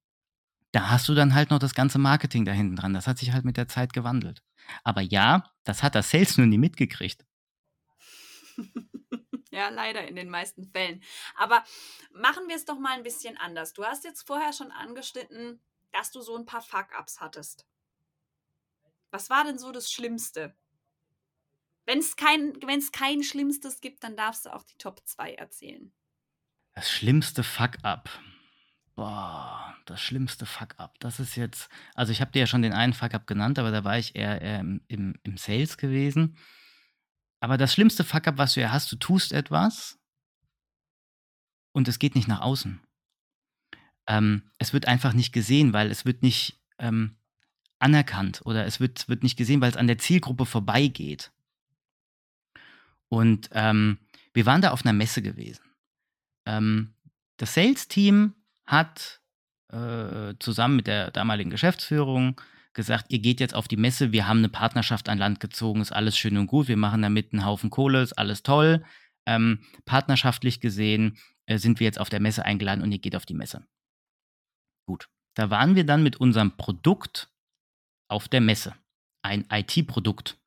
da 0.72 0.90
hast 0.90 1.08
du 1.08 1.16
dann 1.16 1.34
halt 1.34 1.50
noch 1.50 1.60
das 1.60 1.76
ganze 1.76 1.98
Marketing 2.00 2.46
da 2.46 2.52
hinten 2.52 2.76
dran. 2.76 2.94
Das 2.94 3.08
hat 3.08 3.18
sich 3.18 3.32
halt 3.32 3.46
mit 3.46 3.58
der 3.58 3.68
Zeit 3.68 3.94
gewandelt. 3.94 4.44
Aber 4.84 5.02
ja, 5.02 5.44
das 5.64 5.84
hat 5.84 5.96
das 5.96 6.10
Sales 6.10 6.38
nur 6.38 6.48
nie 6.48 6.58
mitgekriegt. 6.58 7.26
Ja, 9.58 9.70
leider 9.70 10.08
in 10.08 10.16
den 10.16 10.30
meisten 10.30 10.66
Fällen. 10.66 11.04
Aber 11.36 11.64
machen 12.12 12.48
wir 12.48 12.56
es 12.56 12.66
doch 12.66 12.80
mal 12.80 12.98
ein 12.98 13.04
bisschen 13.04 13.38
anders. 13.38 13.74
Du 13.74 13.86
hast 13.86 14.04
jetzt 14.04 14.26
vorher 14.26 14.52
schon 14.52 14.72
angeschnitten, 14.72 15.62
dass 15.92 16.12
du 16.12 16.22
so 16.22 16.36
ein 16.36 16.46
paar 16.46 16.62
Fuck-ups 16.62 17.22
hattest. 17.22 17.68
Was 19.12 19.30
war 19.30 19.44
denn 19.44 19.60
so 19.60 19.72
das 19.72 19.92
Schlimmste? 19.92 20.56
Wenn 21.86 22.00
es 22.00 22.16
kein, 22.16 22.60
kein 22.92 23.24
Schlimmstes 23.24 23.80
gibt, 23.80 24.04
dann 24.04 24.16
darfst 24.16 24.46
du 24.46 24.54
auch 24.54 24.64
die 24.64 24.78
Top 24.78 25.02
2 25.06 25.36
erzählen. 25.36 25.94
Das 26.74 26.90
schlimmste 26.90 27.44
Fuck-up. 27.44 28.10
Boah, 28.96 29.76
das 29.86 30.02
schlimmste 30.02 30.48
Fuck-up. 30.48 31.00
Das 31.00 31.20
ist 31.20 31.36
jetzt. 31.36 31.70
Also, 31.94 32.12
ich 32.12 32.22
habe 32.22 32.32
dir 32.32 32.40
ja 32.40 32.48
schon 32.48 32.64
den 32.64 32.74
einen 32.74 32.94
Fuck-up 32.94 33.28
genannt, 33.28 33.60
aber 33.60 33.70
da 33.70 33.84
war 33.84 34.00
ich 34.00 34.16
eher, 34.16 34.42
eher 34.42 34.60
im, 34.60 34.82
im, 34.88 35.14
im 35.24 35.38
Sales 35.38 35.78
gewesen. 35.78 36.38
Aber 37.44 37.58
das 37.58 37.74
schlimmste 37.74 38.06
Fuck-up, 38.06 38.38
was 38.38 38.54
du 38.54 38.62
ja 38.62 38.72
hast, 38.72 38.90
du 38.90 38.96
tust 38.96 39.34
etwas 39.34 40.00
und 41.74 41.90
es 41.90 42.00
geht 42.00 42.16
nicht 42.16 42.30
nach 42.30 42.40
außen. 42.40 42.80
Ähm, 44.08 44.44
es 44.60 44.72
wird 44.72 44.88
einfach 44.88 45.12
nicht 45.12 45.34
gesehen, 45.34 45.74
weil 45.74 45.92
es 45.92 46.06
wird 46.06 46.24
nicht 46.24 46.58
ähm, 46.80 47.18
anerkannt 47.80 48.44
oder 48.46 48.66
es 48.66 48.80
wird, 48.80 49.10
wird 49.10 49.24
nicht 49.24 49.36
gesehen, 49.36 49.60
weil 49.60 49.70
es 49.70 49.76
an 49.76 49.88
der 49.88 49.98
Zielgruppe 49.98 50.46
vorbeigeht. 50.46 51.34
Und 53.10 53.50
ähm, 53.52 53.98
wir 54.34 54.46
waren 54.46 54.62
da 54.62 54.72
auf 54.72 54.86
einer 54.86 54.94
Messe 54.94 55.22
gewesen. 55.22 55.66
Ähm, 56.46 56.94
das 57.36 57.56
Sales-Team 57.56 58.36
hat 58.66 59.20
äh, 59.68 60.34
zusammen 60.40 60.78
mit 60.78 60.88
der 60.88 61.12
damaligen 61.12 61.50
Geschäftsführung 61.50 62.40
gesagt, 62.74 63.06
ihr 63.10 63.20
geht 63.20 63.40
jetzt 63.40 63.54
auf 63.54 63.68
die 63.68 63.78
Messe, 63.78 64.12
wir 64.12 64.28
haben 64.28 64.40
eine 64.40 64.50
Partnerschaft 64.50 65.10
an 65.10 65.18
Land 65.18 65.40
gezogen, 65.40 65.82
ist 65.82 65.92
alles 65.92 66.18
schön 66.18 66.38
und 66.38 66.48
gut, 66.48 66.68
wir 66.68 66.78
machen 66.78 67.02
damit 67.02 67.34
einen 67.34 67.46
Haufen 67.46 67.70
Kohle, 67.70 68.02
ist 68.02 68.14
alles 68.14 68.44
toll. 68.44 68.84
Ähm, 69.26 69.64
partnerschaftlich 69.86 70.60
gesehen 70.60 71.18
äh, 71.46 71.58
sind 71.58 71.80
wir 71.80 71.86
jetzt 71.86 72.00
auf 72.00 72.10
der 72.10 72.20
Messe 72.20 72.46
eingeladen 72.46 72.82
und 72.82 72.92
ihr 72.92 73.00
geht 73.00 73.16
auf 73.16 73.26
die 73.26 73.34
Messe. 73.34 73.66
Gut, 74.86 75.10
da 75.36 75.50
waren 75.50 75.76
wir 75.76 75.86
dann 75.86 76.04
mit 76.04 76.18
unserem 76.18 76.58
Produkt 76.58 77.32
auf 78.10 78.28
der 78.28 78.42
Messe. 78.42 78.76
Ein 79.22 79.46
IT-Produkt. 79.50 80.38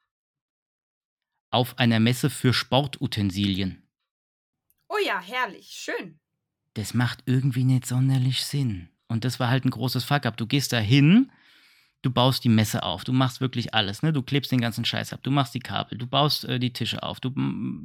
Auf 1.50 1.78
einer 1.78 2.00
Messe 2.00 2.28
für 2.28 2.52
Sportutensilien. 2.52 3.89
Oh 4.89 4.99
ja, 5.04 5.21
herrlich, 5.21 5.69
schön. 5.69 6.21
Das 6.75 6.93
macht 6.93 7.23
irgendwie 7.25 7.65
nicht 7.65 7.86
sonderlich 7.86 8.45
Sinn. 8.45 8.91
Und 9.08 9.25
das 9.25 9.41
war 9.41 9.49
halt 9.49 9.65
ein 9.65 9.71
großes 9.71 10.04
Fuck-up. 10.04 10.36
Du 10.36 10.47
gehst 10.47 10.73
da 10.73 10.78
hin, 10.78 11.32
du 12.06 12.12
baust 12.12 12.45
die 12.45 12.49
Messe 12.49 12.84
auf, 12.84 13.02
du 13.02 13.12
machst 13.12 13.40
wirklich 13.40 13.75
alles, 13.75 14.02
ne? 14.02 14.12
Du 14.12 14.23
klebst 14.23 14.52
den 14.52 14.60
ganzen 14.60 14.84
Scheiß 14.84 15.12
ab, 15.12 15.21
du 15.25 15.32
machst 15.32 15.54
die 15.54 15.60
Kabel, 15.60 15.99
du 15.99 16.06
baust 16.06 16.45
äh, 16.45 16.60
die 16.60 16.73
Tische 16.73 17.02
auf, 17.02 17.19
du 17.19 17.30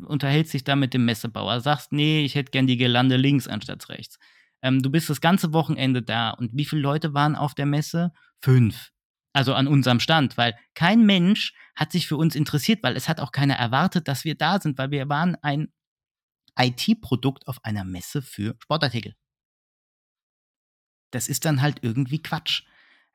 unterhältst 0.06 0.54
dich 0.54 0.64
da 0.64 0.76
mit 0.76 0.94
dem 0.94 1.06
Messebauer, 1.06 1.60
sagst, 1.60 1.92
nee, 1.92 2.24
ich 2.24 2.36
hätte 2.36 2.52
gern 2.52 2.68
die 2.68 2.78
Gelande 2.78 3.18
links 3.18 3.48
anstatt 3.48 3.90
rechts. 3.90 4.20
Ähm, 4.62 4.84
du 4.84 4.92
bist 4.92 5.10
das 5.10 5.22
ganze 5.22 5.54
Wochenende 5.54 6.04
da 6.04 6.30
und 6.30 6.52
wie 6.54 6.66
viele 6.66 6.84
Leute 6.84 7.16
waren 7.16 7.36
auf 7.36 7.56
der 7.56 7.66
Messe? 7.66 8.14
Fünf. 8.44 8.92
Also 9.34 9.56
an 9.56 9.68
unserem 9.68 10.00
Stand, 10.00 10.38
weil 10.38 10.56
kein 10.76 11.04
Mensch 11.06 11.56
hat 11.76 11.92
sich 11.92 12.08
für 12.08 12.18
uns 12.18 12.36
interessiert, 12.36 12.84
weil 12.84 12.96
es 12.96 13.10
hat 13.10 13.20
auch 13.20 13.32
keiner 13.32 13.56
erwartet, 13.56 14.08
dass 14.08 14.24
wir 14.24 14.36
da 14.36 14.60
sind, 14.62 14.78
weil 14.78 14.92
wir 14.92 15.10
waren 15.10 15.36
ein 15.42 15.74
IT-Produkt 16.60 17.48
auf 17.48 17.64
einer 17.66 17.86
Messe 17.86 18.22
für 18.22 18.56
Sportartikel. 18.62 19.16
Das 21.12 21.28
ist 21.28 21.46
dann 21.46 21.62
halt 21.62 21.80
irgendwie 21.82 22.22
Quatsch. 22.22 22.64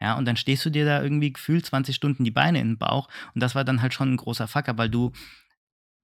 Ja, 0.00 0.16
und 0.18 0.26
dann 0.26 0.36
stehst 0.36 0.64
du 0.64 0.70
dir 0.70 0.84
da 0.84 1.02
irgendwie 1.02 1.32
gefühlt 1.32 1.64
20 1.64 1.94
Stunden 1.94 2.24
die 2.24 2.30
Beine 2.30 2.60
in 2.60 2.72
den 2.72 2.78
Bauch. 2.78 3.08
Und 3.34 3.42
das 3.42 3.54
war 3.54 3.64
dann 3.64 3.80
halt 3.80 3.94
schon 3.94 4.12
ein 4.12 4.16
großer 4.18 4.46
Facker, 4.46 4.76
weil 4.76 4.90
du 4.90 5.12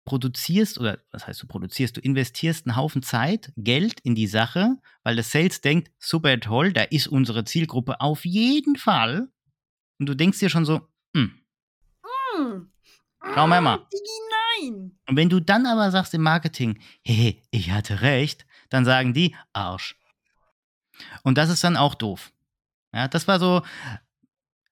produzierst, 0.05 0.79
oder 0.79 0.99
was 1.11 1.27
heißt 1.27 1.43
du 1.43 1.47
produzierst, 1.47 1.97
du 1.97 2.01
investierst 2.01 2.67
einen 2.67 2.77
Haufen 2.77 3.03
Zeit, 3.03 3.53
Geld 3.57 4.01
in 4.01 4.15
die 4.15 4.27
Sache, 4.27 4.77
weil 5.05 5.17
das 5.17 5.31
Sales 5.31 5.61
denkt, 5.61 5.93
super 5.99 6.39
toll, 6.41 6.73
da 6.73 6.83
ist 6.83 7.07
unsere 7.07 7.45
Zielgruppe 7.45 8.01
auf 8.01 8.25
jeden 8.25 8.77
Fall. 8.77 9.29
Und 9.99 10.07
du 10.07 10.17
denkst 10.17 10.41
dir 10.41 10.49
schon 10.49 10.65
so, 10.65 10.89
hm. 11.15 11.39
Mm. 12.37 12.73
Schau 13.35 13.47
mal 13.47 13.61
mal. 13.61 13.87
Nein. 14.61 14.99
Und 15.07 15.17
wenn 15.17 15.29
du 15.29 15.41
dann 15.41 15.67
aber 15.67 15.91
sagst 15.91 16.15
im 16.15 16.23
Marketing, 16.23 16.81
hey, 17.05 17.41
ich 17.51 17.71
hatte 17.71 18.01
recht, 18.01 18.47
dann 18.71 18.85
sagen 18.85 19.13
die, 19.15 19.37
Arsch. 19.53 19.97
Und 21.23 21.39
das 21.39 21.51
ist 21.51 21.63
dann 21.63 21.77
auch 21.77 21.95
doof. 21.95 22.33
Ja, 22.93 23.09
das 23.09 23.27
war 23.27 23.39
so 23.39 23.63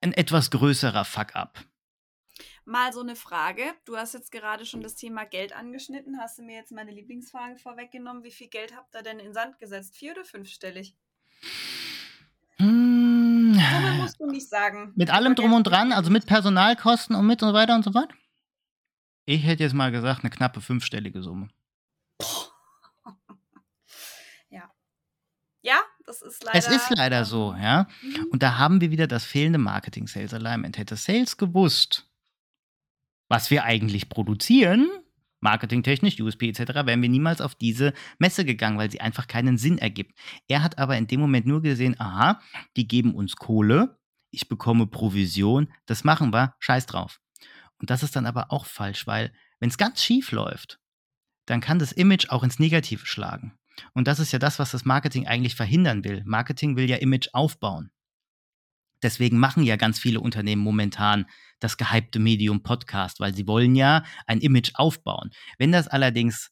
ein 0.01 0.13
etwas 0.13 0.51
größerer 0.51 1.05
Fuck-up. 1.05 1.65
Mal 2.65 2.93
so 2.93 3.01
eine 3.01 3.17
Frage. 3.17 3.63
Du 3.85 3.97
hast 3.97 4.15
jetzt 4.15 4.31
gerade 4.31 4.65
schon 4.65 4.83
das 4.83 4.95
Thema 4.95 5.25
Geld 5.25 5.53
angeschnitten. 5.55 6.19
Hast 6.21 6.39
du 6.39 6.43
mir 6.43 6.57
jetzt 6.57 6.73
meine 6.73 6.93
Lieblingsfrage 6.93 7.57
vorweggenommen? 7.57 8.23
Wie 8.23 8.31
viel 8.31 8.49
Geld 8.49 8.77
habt 8.77 8.95
ihr 8.95 9.03
denn 9.03 9.19
in 9.19 9.33
Sand 9.33 9.59
gesetzt? 9.59 9.97
Vier 9.97 10.13
oder 10.13 10.25
fünfstellig? 10.25 10.97
Hm, 12.59 13.55
Summe 13.55 13.95
musst 13.95 14.21
du 14.21 14.27
nicht 14.27 14.49
sagen. 14.49 14.93
Mit 14.95 15.11
allem 15.11 15.35
drum 15.35 15.53
und 15.55 15.65
dran, 15.65 15.93
also 15.93 16.11
mit 16.11 16.27
Personalkosten 16.27 17.17
und 17.17 17.27
mit 17.27 17.43
und 17.43 17.49
so 17.49 17.55
weiter 17.55 17.75
und 17.75 17.85
so 17.85 17.93
fort? 17.93 18.13
Ich 19.25 19.45
hätte 19.45 19.63
jetzt 19.63 19.75
mal 19.75 19.91
gesagt, 19.91 20.21
eine 20.21 20.31
knappe 20.31 20.61
fünfstellige 20.61 21.23
Summe. 21.23 21.49
ja. 24.51 24.71
Ja, 25.63 25.81
das 26.11 26.23
ist 26.23 26.45
leider. 26.45 26.59
Es 26.59 26.67
ist 26.69 26.91
leider 26.97 27.25
so, 27.25 27.55
ja. 27.55 27.87
Mhm. 28.03 28.27
Und 28.33 28.43
da 28.43 28.59
haben 28.59 28.81
wir 28.81 28.91
wieder 28.91 29.07
das 29.07 29.25
fehlende 29.25 29.59
Marketing 29.59 30.09
Sales 30.09 30.35
Alignment. 30.35 30.77
Hätte 30.77 30.97
Sales 30.97 31.37
gewusst, 31.37 32.11
was 33.29 33.51
wir 33.51 33.63
eigentlich 33.63 34.09
produzieren, 34.09 34.91
marketingtechnisch, 35.41 36.21
USP 36.21 36.49
etc., 36.49 36.85
wären 36.85 37.01
wir 37.01 37.09
niemals 37.09 37.41
auf 37.41 37.55
diese 37.55 37.95
Messe 38.19 38.45
gegangen, 38.45 38.77
weil 38.77 38.91
sie 38.91 39.01
einfach 39.01 39.29
keinen 39.29 39.57
Sinn 39.57 39.79
ergibt. 39.79 40.19
Er 40.49 40.65
hat 40.65 40.79
aber 40.79 40.97
in 40.97 41.07
dem 41.07 41.21
Moment 41.21 41.47
nur 41.47 41.63
gesehen, 41.63 41.99
aha, 42.01 42.41
die 42.77 42.89
geben 42.89 43.15
uns 43.15 43.37
Kohle, 43.37 43.97
ich 44.33 44.49
bekomme 44.49 44.89
Provision, 44.89 45.73
das 45.87 46.03
machen 46.03 46.33
wir, 46.33 46.55
scheiß 46.59 46.87
drauf. 46.87 47.21
Und 47.79 47.91
das 47.91 48.03
ist 48.03 48.17
dann 48.17 48.27
aber 48.27 48.51
auch 48.51 48.67
falsch, 48.67 49.07
weil 49.07 49.33
wenn 49.61 49.71
es 49.71 49.79
ganz 49.79 50.03
schief 50.03 50.33
läuft, 50.33 50.81
dann 51.47 51.61
kann 51.61 51.79
das 51.79 51.93
Image 51.93 52.31
auch 52.31 52.43
ins 52.43 52.59
Negative 52.59 53.07
schlagen. 53.07 53.57
Und 53.95 54.07
das 54.07 54.19
ist 54.19 54.33
ja 54.33 54.39
das, 54.39 54.59
was 54.59 54.71
das 54.71 54.85
Marketing 54.85 55.27
eigentlich 55.27 55.55
verhindern 55.55 56.05
will. 56.05 56.23
Marketing 56.25 56.77
will 56.77 56.89
ja 56.89 56.97
Image 56.97 57.29
aufbauen. 57.33 57.91
Deswegen 59.03 59.39
machen 59.39 59.63
ja 59.63 59.77
ganz 59.77 59.99
viele 59.99 60.21
Unternehmen 60.21 60.63
momentan 60.63 61.27
das 61.59 61.77
gehypte 61.77 62.19
Medium 62.19 62.63
Podcast, 62.63 63.21
weil 63.21 63.35
sie 63.35 63.47
wollen 63.47 63.75
ja 63.75 64.05
ein 64.27 64.41
Image 64.41 64.73
aufbauen. 64.75 65.31
Wenn 65.59 65.73
das 65.73 65.89
allerdings 65.89 66.51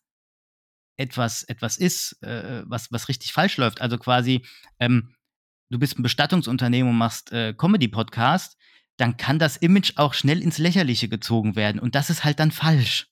etwas, 0.96 1.44
etwas 1.44 1.76
ist, 1.76 2.22
äh, 2.22 2.62
was, 2.66 2.90
was 2.90 3.08
richtig 3.08 3.32
falsch 3.32 3.56
läuft, 3.56 3.80
also 3.80 3.98
quasi, 3.98 4.44
ähm, 4.78 5.14
du 5.70 5.78
bist 5.78 5.98
ein 5.98 6.02
Bestattungsunternehmen 6.02 6.90
und 6.90 6.98
machst 6.98 7.32
äh, 7.32 7.54
Comedy-Podcast, 7.54 8.56
dann 8.96 9.16
kann 9.16 9.38
das 9.38 9.56
Image 9.56 9.92
auch 9.96 10.12
schnell 10.12 10.42
ins 10.42 10.58
Lächerliche 10.58 11.08
gezogen 11.08 11.54
werden. 11.54 11.78
Und 11.78 11.94
das 11.94 12.10
ist 12.10 12.24
halt 12.24 12.40
dann 12.40 12.50
falsch. 12.50 13.06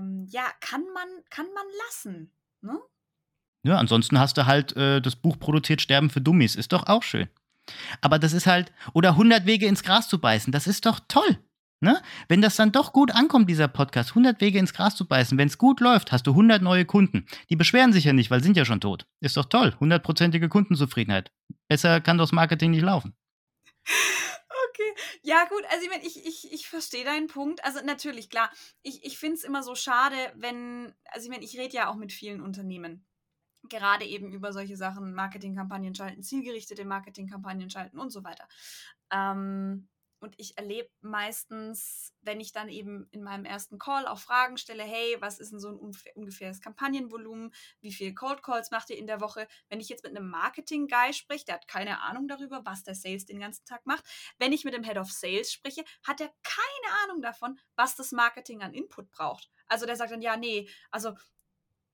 Ähm, 0.00 0.26
ja, 0.30 0.44
kann 0.60 0.84
man, 0.94 1.08
kann 1.30 1.46
man 1.54 1.64
lassen. 1.86 2.32
Ne? 2.62 2.78
Ja, 3.62 3.76
ansonsten 3.76 4.18
hast 4.18 4.36
du 4.36 4.46
halt 4.46 4.76
äh, 4.76 5.00
das 5.00 5.16
Buch 5.16 5.38
produziert 5.38 5.80
Sterben 5.80 6.10
für 6.10 6.20
Dummies. 6.20 6.56
Ist 6.56 6.72
doch 6.72 6.86
auch 6.86 7.02
schön. 7.02 7.28
Aber 8.00 8.18
das 8.18 8.32
ist 8.32 8.46
halt, 8.46 8.72
oder 8.94 9.10
100 9.10 9.46
Wege 9.46 9.66
ins 9.66 9.82
Gras 9.82 10.08
zu 10.08 10.20
beißen, 10.20 10.52
das 10.52 10.66
ist 10.66 10.86
doch 10.86 11.00
toll. 11.08 11.38
Ne? 11.82 12.02
Wenn 12.28 12.42
das 12.42 12.56
dann 12.56 12.72
doch 12.72 12.92
gut 12.92 13.10
ankommt, 13.10 13.48
dieser 13.48 13.68
Podcast, 13.68 14.10
100 14.10 14.40
Wege 14.40 14.58
ins 14.58 14.74
Gras 14.74 14.96
zu 14.96 15.06
beißen, 15.06 15.38
wenn 15.38 15.48
es 15.48 15.56
gut 15.56 15.80
läuft, 15.80 16.12
hast 16.12 16.26
du 16.26 16.32
100 16.32 16.60
neue 16.60 16.84
Kunden. 16.84 17.26
Die 17.48 17.56
beschweren 17.56 17.92
sich 17.92 18.04
ja 18.04 18.12
nicht, 18.12 18.30
weil 18.30 18.42
sind 18.42 18.56
ja 18.56 18.66
schon 18.66 18.82
tot. 18.82 19.06
Ist 19.20 19.38
doch 19.38 19.46
toll, 19.46 19.74
hundertprozentige 19.80 20.50
Kundenzufriedenheit. 20.50 21.32
Besser 21.68 22.00
kann 22.02 22.18
das 22.18 22.32
Marketing 22.32 22.72
nicht 22.72 22.82
laufen. 22.82 23.14
Ja 25.30 25.44
gut, 25.44 25.62
also 25.70 25.84
ich 25.84 25.88
meine, 25.90 26.04
ich, 26.04 26.26
ich, 26.26 26.52
ich 26.52 26.68
verstehe 26.68 27.04
deinen 27.04 27.28
Punkt. 27.28 27.64
Also 27.64 27.78
natürlich, 27.84 28.30
klar, 28.30 28.50
ich, 28.82 29.04
ich 29.04 29.16
finde 29.16 29.36
es 29.36 29.44
immer 29.44 29.62
so 29.62 29.76
schade, 29.76 30.16
wenn, 30.34 30.92
also 31.04 31.24
ich 31.24 31.30
meine, 31.30 31.44
ich 31.44 31.56
rede 31.56 31.72
ja 31.72 31.88
auch 31.88 31.94
mit 31.94 32.12
vielen 32.12 32.40
Unternehmen 32.40 33.06
gerade 33.68 34.06
eben 34.06 34.32
über 34.32 34.52
solche 34.52 34.76
Sachen, 34.76 35.14
Marketingkampagnen 35.14 35.94
schalten, 35.94 36.24
zielgerichtete 36.24 36.84
Marketingkampagnen 36.84 37.70
schalten 37.70 38.00
und 38.00 38.10
so 38.10 38.24
weiter. 38.24 38.48
Ähm, 39.12 39.89
und 40.20 40.34
ich 40.38 40.56
erlebe 40.58 40.90
meistens, 41.00 42.12
wenn 42.20 42.40
ich 42.40 42.52
dann 42.52 42.68
eben 42.68 43.08
in 43.10 43.22
meinem 43.22 43.44
ersten 43.44 43.78
Call 43.78 44.06
auch 44.06 44.18
Fragen 44.18 44.58
stelle, 44.58 44.82
hey, 44.82 45.16
was 45.20 45.38
ist 45.38 45.52
denn 45.52 45.60
so 45.60 45.68
ein 45.68 45.94
ungefähres 46.14 46.60
Kampagnenvolumen? 46.60 47.52
Wie 47.80 47.92
viele 47.92 48.14
Cold 48.14 48.42
Calls 48.42 48.70
macht 48.70 48.90
ihr 48.90 48.98
in 48.98 49.06
der 49.06 49.20
Woche? 49.20 49.48
Wenn 49.68 49.80
ich 49.80 49.88
jetzt 49.88 50.04
mit 50.04 50.14
einem 50.14 50.28
Marketing-Guy 50.28 51.14
spreche, 51.14 51.46
der 51.46 51.54
hat 51.56 51.68
keine 51.68 52.02
Ahnung 52.02 52.28
darüber, 52.28 52.60
was 52.64 52.84
der 52.84 52.94
Sales 52.94 53.24
den 53.24 53.40
ganzen 53.40 53.64
Tag 53.64 53.86
macht. 53.86 54.04
Wenn 54.38 54.52
ich 54.52 54.64
mit 54.64 54.74
dem 54.74 54.84
Head 54.84 54.98
of 54.98 55.10
Sales 55.10 55.52
spreche, 55.52 55.84
hat 56.06 56.20
er 56.20 56.32
keine 56.42 56.94
Ahnung 57.04 57.22
davon, 57.22 57.58
was 57.76 57.96
das 57.96 58.12
Marketing 58.12 58.62
an 58.62 58.74
Input 58.74 59.10
braucht. 59.10 59.50
Also 59.66 59.86
der 59.86 59.96
sagt 59.96 60.12
dann, 60.12 60.22
ja, 60.22 60.36
nee, 60.36 60.68
also 60.90 61.14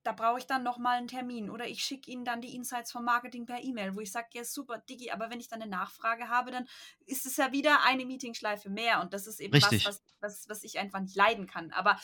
da 0.06 0.12
brauche 0.12 0.38
ich 0.38 0.46
dann 0.46 0.62
nochmal 0.62 0.98
einen 0.98 1.08
Termin 1.08 1.50
oder 1.50 1.66
ich 1.66 1.82
schicke 1.82 2.10
Ihnen 2.10 2.24
dann 2.24 2.40
die 2.40 2.54
Insights 2.54 2.92
vom 2.92 3.04
Marketing 3.04 3.44
per 3.44 3.62
E-Mail, 3.62 3.96
wo 3.96 4.00
ich 4.00 4.12
sage, 4.12 4.28
ja 4.34 4.44
super, 4.44 4.78
Digi, 4.88 5.10
aber 5.10 5.30
wenn 5.30 5.40
ich 5.40 5.48
dann 5.48 5.60
eine 5.60 5.70
Nachfrage 5.70 6.28
habe, 6.28 6.52
dann 6.52 6.66
ist 7.06 7.26
es 7.26 7.36
ja 7.36 7.50
wieder 7.50 7.84
eine 7.84 8.06
Meetingschleife 8.06 8.70
mehr 8.70 9.00
und 9.00 9.12
das 9.12 9.26
ist 9.26 9.40
eben 9.40 9.52
Richtig. 9.52 9.84
was, 9.84 10.02
was, 10.20 10.48
was 10.48 10.62
ich 10.62 10.78
einfach 10.78 11.00
nicht 11.00 11.16
leiden 11.16 11.46
kann. 11.48 11.72
Aber 11.72 11.98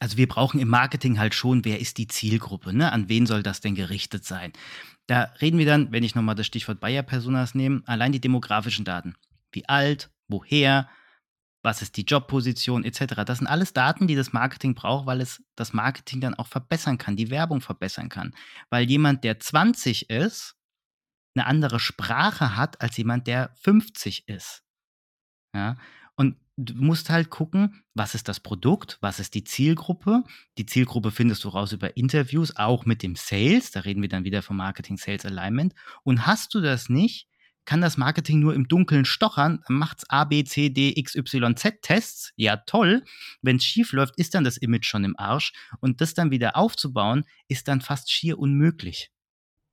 also 0.00 0.16
wir 0.16 0.26
brauchen 0.26 0.58
im 0.58 0.68
Marketing 0.68 1.18
halt 1.18 1.34
schon, 1.34 1.64
wer 1.64 1.78
ist 1.78 1.98
die 1.98 2.08
Zielgruppe, 2.08 2.72
ne? 2.72 2.90
An 2.90 3.08
wen 3.08 3.26
soll 3.26 3.42
das 3.42 3.60
denn 3.60 3.74
gerichtet 3.74 4.24
sein? 4.24 4.52
Da 5.06 5.24
reden 5.40 5.58
wir 5.58 5.66
dann, 5.66 5.92
wenn 5.92 6.02
ich 6.02 6.14
nochmal 6.14 6.34
das 6.34 6.46
Stichwort 6.46 6.80
Bayer-Personas 6.80 7.54
nehme, 7.54 7.82
allein 7.86 8.12
die 8.12 8.20
demografischen 8.20 8.84
Daten. 8.84 9.14
Wie 9.52 9.68
alt, 9.68 10.10
woher, 10.26 10.88
was 11.62 11.80
ist 11.80 11.96
die 11.96 12.04
Jobposition 12.04 12.84
etc. 12.84 13.24
Das 13.24 13.38
sind 13.38 13.46
alles 13.46 13.72
Daten, 13.72 14.06
die 14.06 14.16
das 14.16 14.32
Marketing 14.32 14.74
braucht, 14.74 15.06
weil 15.06 15.20
es 15.20 15.42
das 15.54 15.72
Marketing 15.72 16.20
dann 16.20 16.34
auch 16.34 16.48
verbessern 16.48 16.98
kann, 16.98 17.16
die 17.16 17.30
Werbung 17.30 17.60
verbessern 17.60 18.08
kann. 18.08 18.34
Weil 18.70 18.88
jemand, 18.88 19.24
der 19.24 19.38
20 19.38 20.10
ist, 20.10 20.56
eine 21.34 21.46
andere 21.46 21.80
Sprache 21.80 22.56
hat 22.56 22.80
als 22.80 22.96
jemand, 22.96 23.26
der 23.26 23.54
50 23.62 24.28
ist. 24.28 24.62
Ja? 25.54 25.76
Und 26.16 26.36
du 26.56 26.74
musst 26.74 27.10
halt 27.10 27.30
gucken, 27.30 27.82
was 27.94 28.14
ist 28.14 28.28
das 28.28 28.40
Produkt, 28.40 28.98
was 29.00 29.20
ist 29.20 29.34
die 29.34 29.44
Zielgruppe. 29.44 30.24
Die 30.58 30.66
Zielgruppe 30.66 31.10
findest 31.10 31.44
du 31.44 31.48
raus 31.48 31.72
über 31.72 31.96
Interviews, 31.96 32.56
auch 32.56 32.84
mit 32.84 33.02
dem 33.02 33.16
Sales. 33.16 33.70
Da 33.70 33.80
reden 33.80 34.02
wir 34.02 34.08
dann 34.08 34.24
wieder 34.24 34.42
vom 34.42 34.56
Marketing 34.56 34.98
Sales 34.98 35.24
Alignment. 35.24 35.74
Und 36.02 36.26
hast 36.26 36.54
du 36.54 36.60
das 36.60 36.88
nicht, 36.88 37.28
kann 37.64 37.80
das 37.80 37.96
Marketing 37.96 38.40
nur 38.40 38.54
im 38.54 38.66
Dunkeln 38.66 39.04
stochern, 39.04 39.62
macht's 39.68 40.08
A, 40.08 40.24
B, 40.24 40.44
C, 40.44 40.68
D, 40.70 40.92
X, 40.96 41.14
Y, 41.14 41.56
Z 41.56 41.82
Tests. 41.82 42.32
Ja, 42.36 42.56
toll. 42.56 43.04
Wenn 43.40 43.56
es 43.56 43.64
schief 43.64 43.92
läuft, 43.92 44.18
ist 44.18 44.34
dann 44.34 44.44
das 44.44 44.56
Image 44.56 44.86
schon 44.86 45.04
im 45.04 45.18
Arsch. 45.18 45.52
Und 45.80 46.00
das 46.00 46.14
dann 46.14 46.30
wieder 46.30 46.56
aufzubauen, 46.56 47.24
ist 47.48 47.68
dann 47.68 47.80
fast 47.80 48.10
schier 48.10 48.38
unmöglich. 48.38 49.10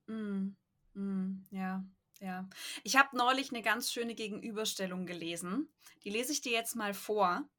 Mm, 0.07 0.49
mm, 0.93 1.43
ja, 1.51 1.83
ja. 2.19 2.47
Ich 2.83 2.95
habe 2.95 3.17
neulich 3.17 3.51
eine 3.51 3.61
ganz 3.61 3.91
schöne 3.91 4.15
Gegenüberstellung 4.15 5.05
gelesen. 5.05 5.67
Die 6.03 6.09
lese 6.09 6.31
ich 6.31 6.41
dir 6.41 6.51
jetzt 6.51 6.75
mal 6.75 6.93
vor. 6.93 7.49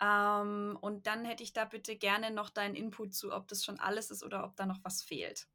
Ähm, 0.00 0.78
und 0.80 1.06
dann 1.06 1.24
hätte 1.24 1.42
ich 1.42 1.52
da 1.52 1.64
bitte 1.64 1.96
gerne 1.96 2.30
noch 2.30 2.50
deinen 2.50 2.74
Input 2.74 3.14
zu, 3.14 3.32
ob 3.32 3.48
das 3.48 3.64
schon 3.64 3.78
alles 3.78 4.10
ist 4.10 4.22
oder 4.22 4.44
ob 4.44 4.56
da 4.56 4.66
noch 4.66 4.78
was 4.82 5.02
fehlt. 5.02 5.48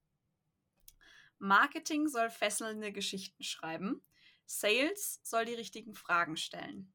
Marketing 1.40 2.08
soll 2.08 2.30
fesselnde 2.30 2.92
Geschichten 2.92 3.44
schreiben. 3.44 4.02
Sales 4.46 5.20
soll 5.24 5.46
die 5.46 5.54
richtigen 5.54 5.96
Fragen 5.96 6.38
stellen. 6.38 6.94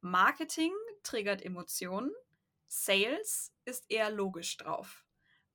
Marketing 0.00 0.72
triggert 1.02 1.42
Emotionen. 1.42 2.12
Sales 2.68 3.52
ist 3.64 3.84
eher 3.88 4.10
logisch 4.10 4.56
drauf. 4.56 5.04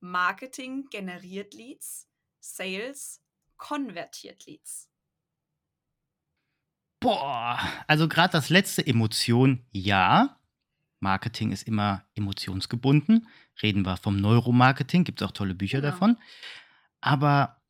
Marketing 0.00 0.86
generiert 0.90 1.54
Leads. 1.54 2.08
Sales 2.40 3.22
konvertiert 3.56 4.46
Leads. 4.46 4.88
Boah, 7.00 7.58
also 7.86 8.08
gerade 8.08 8.32
das 8.32 8.48
letzte 8.48 8.86
Emotion, 8.86 9.66
ja. 9.72 10.38
Marketing 11.00 11.50
ist 11.50 11.66
immer 11.66 12.04
emotionsgebunden. 12.14 13.28
Reden 13.60 13.84
wir 13.84 13.96
vom 13.96 14.16
Neuromarketing, 14.16 15.04
gibt 15.04 15.20
es 15.20 15.26
auch 15.26 15.32
tolle 15.32 15.54
Bücher 15.54 15.80
genau. 15.80 15.92
davon. 15.92 16.16
Aber 17.00 17.60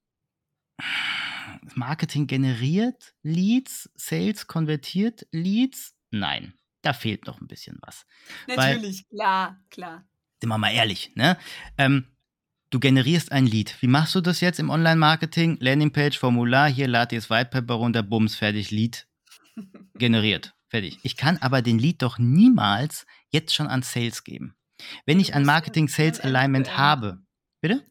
Marketing 1.75 2.27
generiert 2.27 3.15
Leads, 3.23 3.91
Sales 3.95 4.47
konvertiert 4.47 5.27
Leads? 5.33 5.95
Nein, 6.11 6.55
da 6.83 6.93
fehlt 6.93 7.27
noch 7.27 7.41
ein 7.41 7.47
bisschen 7.47 7.79
was. 7.81 8.05
Natürlich, 8.47 9.05
Weil, 9.11 9.19
klar, 9.19 9.61
klar. 9.71 10.05
Sind 10.41 10.49
wir 10.49 10.59
mal 10.59 10.73
ehrlich, 10.73 11.12
ne? 11.15 11.38
Ähm, 11.79 12.07
du 12.71 12.81
generierst 12.81 13.33
ein 13.33 13.47
Lead. 13.47 13.77
Wie 13.81 13.87
machst 13.87 14.15
du 14.15 14.21
das 14.21 14.41
jetzt 14.41 14.59
im 14.59 14.71
Online-Marketing? 14.71 15.59
Landingpage, 15.61 16.19
Formular, 16.19 16.69
hier 16.69 16.88
lad 16.88 17.12
dir 17.12 17.19
das 17.19 17.31
Whitepaper 17.31 17.75
runter, 17.75 18.03
bums, 18.03 18.35
fertig, 18.35 18.71
Lead 18.71 19.07
generiert. 19.95 20.55
Fertig. 20.69 20.99
Ich 21.03 21.17
kann 21.17 21.38
aber 21.38 21.62
den 21.62 21.79
Lead 21.79 22.03
doch 22.03 22.19
niemals 22.19 23.07
jetzt 23.29 23.55
schon 23.55 23.67
an 23.67 23.83
Sales 23.83 24.25
geben. 24.25 24.57
Wenn 25.07 25.21
ich 25.21 25.35
ein 25.35 25.45
Marketing-Sales-Alignment 25.45 26.77
habe, 26.77 27.23
bitte? 27.61 27.87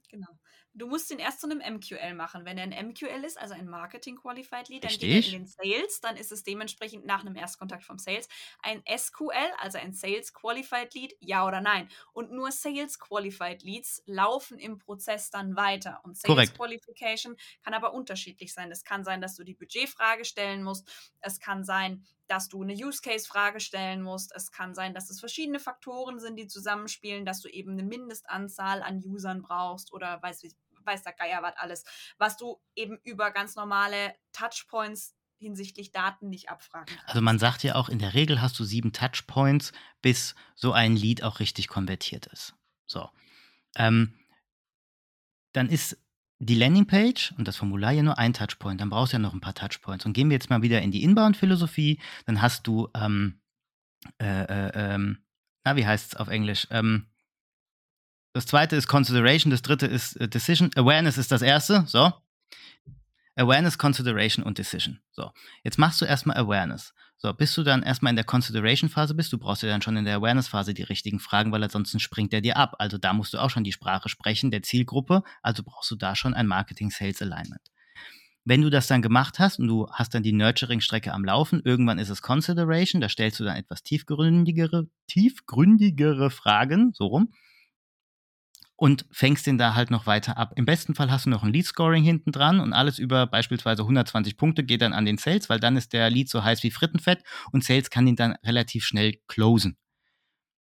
Du 0.82 0.88
musst 0.88 1.12
ihn 1.12 1.20
erst 1.20 1.42
zu 1.42 1.48
einem 1.48 1.60
MQL 1.60 2.16
machen. 2.16 2.44
Wenn 2.44 2.58
er 2.58 2.64
ein 2.64 2.88
MQL 2.88 3.24
ist, 3.24 3.40
also 3.40 3.54
ein 3.54 3.70
Marketing 3.70 4.16
Qualified 4.16 4.68
Lead, 4.68 4.84
dann 4.84 4.90
geht 4.90 5.04
er 5.04 5.34
in 5.34 5.44
den 5.44 5.46
Sales, 5.46 6.02
dann 6.02 6.18
ist 6.18 6.32
es 6.32 6.42
dementsprechend 6.42 7.06
nach 7.06 7.22
einem 7.22 7.36
Erstkontakt 7.36 7.84
vom 7.84 8.00
Sales. 8.00 8.28
Ein 8.64 8.82
SQL, 8.98 9.52
also 9.60 9.78
ein 9.78 9.94
Sales 9.94 10.34
Qualified 10.34 10.92
Lead, 10.96 11.16
ja 11.20 11.46
oder 11.46 11.62
nein. 11.62 11.88
Und 12.14 12.32
nur 12.32 12.52
Sales 12.52 12.98
Qualified 12.98 13.62
Leads 13.62 14.02
laufen 14.08 14.58
im 14.58 14.80
Prozess 14.80 15.30
dann 15.30 15.56
weiter. 15.56 16.02
Und 16.04 16.18
Sales 16.18 16.34
Korrekt. 16.34 16.58
Qualification 16.58 17.38
kann 17.64 17.76
aber 17.76 17.94
unterschiedlich 17.94 18.52
sein. 18.52 18.72
Es 18.72 18.84
kann 18.84 19.04
sein, 19.04 19.22
dass 19.22 19.36
du 19.36 19.44
die 19.44 19.54
Budgetfrage 19.54 20.26
stellen 20.26 20.64
musst. 20.64 20.90
Es 21.20 21.40
kann 21.40 21.64
sein, 21.64 22.04
dass 22.32 22.48
du 22.48 22.64
eine 22.64 22.74
Use 22.74 23.02
Case 23.02 23.28
Frage 23.28 23.60
stellen 23.60 24.02
musst. 24.02 24.34
Es 24.34 24.52
kann 24.52 24.74
sein, 24.74 24.96
dass 24.96 25.12
es 25.12 25.20
verschiedene 25.20 25.60
Faktoren 25.60 26.20
sind, 26.20 26.38
die 26.38 26.48
zusammenspielen, 26.48 27.26
dass 27.26 27.42
du 27.42 27.50
eben 27.50 27.74
eine 27.74 27.84
Mindestanzahl 27.84 28.82
an 28.82 29.04
Usern 29.06 29.42
brauchst 29.42 29.94
oder 29.94 30.20
weiß, 30.24 30.42
weiß 30.86 31.04
der 31.04 31.14
Geier 31.14 31.42
was 31.42 31.56
alles, 31.58 31.84
was 32.18 32.38
du 32.38 32.62
eben 32.76 32.98
über 33.04 33.32
ganz 33.32 33.56
normale 33.56 34.16
Touchpoints 34.32 35.16
hinsichtlich 35.42 35.92
Daten 35.92 36.30
nicht 36.30 36.50
abfragen 36.50 36.86
kannst. 36.86 37.10
Also 37.10 37.22
man 37.22 37.40
sagt 37.40 37.64
ja 37.64 37.76
auch, 37.76 37.90
in 37.90 38.00
der 38.00 38.14
Regel 38.14 38.42
hast 38.42 38.58
du 38.60 38.64
sieben 38.64 38.94
Touchpoints, 38.94 39.74
bis 40.02 40.36
so 40.56 40.72
ein 40.72 40.96
Lead 40.96 41.24
auch 41.24 41.40
richtig 41.40 41.68
konvertiert 41.68 42.28
ist. 42.28 42.54
So. 42.86 43.10
Ähm, 43.76 44.14
dann 45.54 45.68
ist 45.68 45.98
die 46.40 46.56
Landingpage 46.56 47.34
und 47.38 47.48
das 47.48 47.58
Formular 47.58 47.92
ja 47.92 48.04
nur 48.04 48.18
ein 48.18 48.34
Touchpoint, 48.34 48.82
dann 48.82 48.90
brauchst 48.90 49.14
du 49.14 49.18
ja 49.18 49.20
noch 49.20 49.34
ein 49.34 49.42
paar 49.42 49.54
Touchpoints. 49.54 50.06
Und 50.06 50.14
gehen 50.14 50.30
wir 50.30 50.36
jetzt 50.36 50.50
mal 50.50 50.62
wieder 50.62 50.82
in 50.82 50.92
die 50.92 51.04
Inbound-Philosophie, 51.04 52.00
dann 52.26 52.42
hast 52.42 52.66
du, 52.66 52.90
ähm, 52.96 53.42
äh, 54.20 54.44
äh, 54.44 54.72
ähm, 54.74 55.24
na, 55.64 55.76
wie 55.76 55.86
heißt 55.86 56.14
es 56.14 56.20
auf 56.20 56.30
Englisch? 56.30 56.68
Ähm, 56.72 57.11
das 58.34 58.46
zweite 58.46 58.76
ist 58.76 58.88
Consideration, 58.88 59.52
das 59.52 59.62
dritte 59.62 59.88
ist 59.88 60.16
äh, 60.16 60.28
Decision. 60.28 60.72
Awareness 60.76 61.18
ist 61.18 61.32
das 61.32 61.42
erste, 61.42 61.84
so. 61.88 62.12
Awareness, 63.36 63.78
Consideration 63.78 64.44
und 64.44 64.58
Decision. 64.58 65.00
So, 65.12 65.32
jetzt 65.64 65.78
machst 65.78 66.02
du 66.02 66.06
erstmal 66.06 66.38
Awareness. 66.38 66.94
So, 67.18 67.34
bis 67.34 67.54
du 67.54 67.64
dann 67.64 67.84
erstmal 67.84 68.10
in 68.10 68.16
der 68.16 68.26
Consideration-Phase 68.26 69.14
bist, 69.14 69.32
du 69.32 69.38
brauchst 69.38 69.64
ja 69.64 69.70
dann 69.70 69.82
schon 69.82 69.96
in 69.96 70.06
der 70.06 70.18
Awareness-Phase 70.18 70.74
die 70.74 70.84
richtigen 70.84 71.20
Fragen, 71.20 71.52
weil 71.52 71.64
ansonsten 71.64 72.00
springt 72.00 72.34
er 72.34 72.42
dir 72.42 72.58
ab. 72.58 72.76
Also 72.80 72.98
da 72.98 73.14
musst 73.14 73.34
du 73.34 73.38
auch 73.38 73.50
schon 73.50 73.64
die 73.64 73.72
Sprache 73.72 74.10
sprechen 74.10 74.52
der 74.52 74.64
Zielgruppe, 74.64 75.24
also 75.42 75.64
brauchst 75.64 75.92
du 75.92 75.96
da 75.96 76.16
schon 76.16 76.34
ein 76.34 76.48
Marketing-Sales-Alignment. 76.48 77.62
Wenn 78.44 78.64
du 78.64 78.72
das 78.72 78.88
dann 78.88 79.04
gemacht 79.04 79.38
hast 79.38 79.60
und 79.60 79.68
du 79.68 79.88
hast 79.92 80.16
dann 80.16 80.24
die 80.24 80.34
Nurturing-Strecke 80.34 81.14
am 81.14 81.24
Laufen, 81.24 81.62
irgendwann 81.64 82.00
ist 82.00 82.10
es 82.10 82.24
Consideration, 82.24 83.02
da 83.02 83.08
stellst 83.08 83.40
du 83.40 83.44
dann 83.44 83.56
etwas 83.56 83.84
tiefgründigere, 83.84 84.88
tiefgründigere 85.08 86.32
Fragen, 86.32 86.92
so 86.94 87.06
rum, 87.06 87.34
und 88.82 89.06
fängst 89.12 89.46
den 89.46 89.60
da 89.60 89.76
halt 89.76 89.92
noch 89.92 90.08
weiter 90.08 90.38
ab. 90.38 90.54
Im 90.56 90.66
besten 90.66 90.96
Fall 90.96 91.12
hast 91.12 91.28
du 91.28 91.30
noch 91.30 91.44
ein 91.44 91.54
Lead-Scoring 91.54 92.04
hinten 92.04 92.32
dran 92.32 92.60
und 92.60 92.74
alles 92.74 92.98
über 92.98 93.28
beispielsweise 93.28 93.84
120 93.84 94.38
Punkte 94.38 94.64
geht 94.64 94.82
dann 94.82 94.94
an 94.94 95.06
den 95.06 95.20
Sales, 95.20 95.50
weil 95.50 95.60
dann 95.60 95.78
ist 95.78 95.94
der 95.94 96.10
Lead 96.10 96.30
so 96.30 96.44
heiß 96.44 96.64
wie 96.64 96.72
Frittenfett 96.72 97.24
und 97.52 97.64
Sales 97.64 97.92
kann 97.92 98.08
ihn 98.08 98.16
dann 98.16 98.38
relativ 98.44 98.84
schnell 98.84 99.20
closen. 99.28 99.78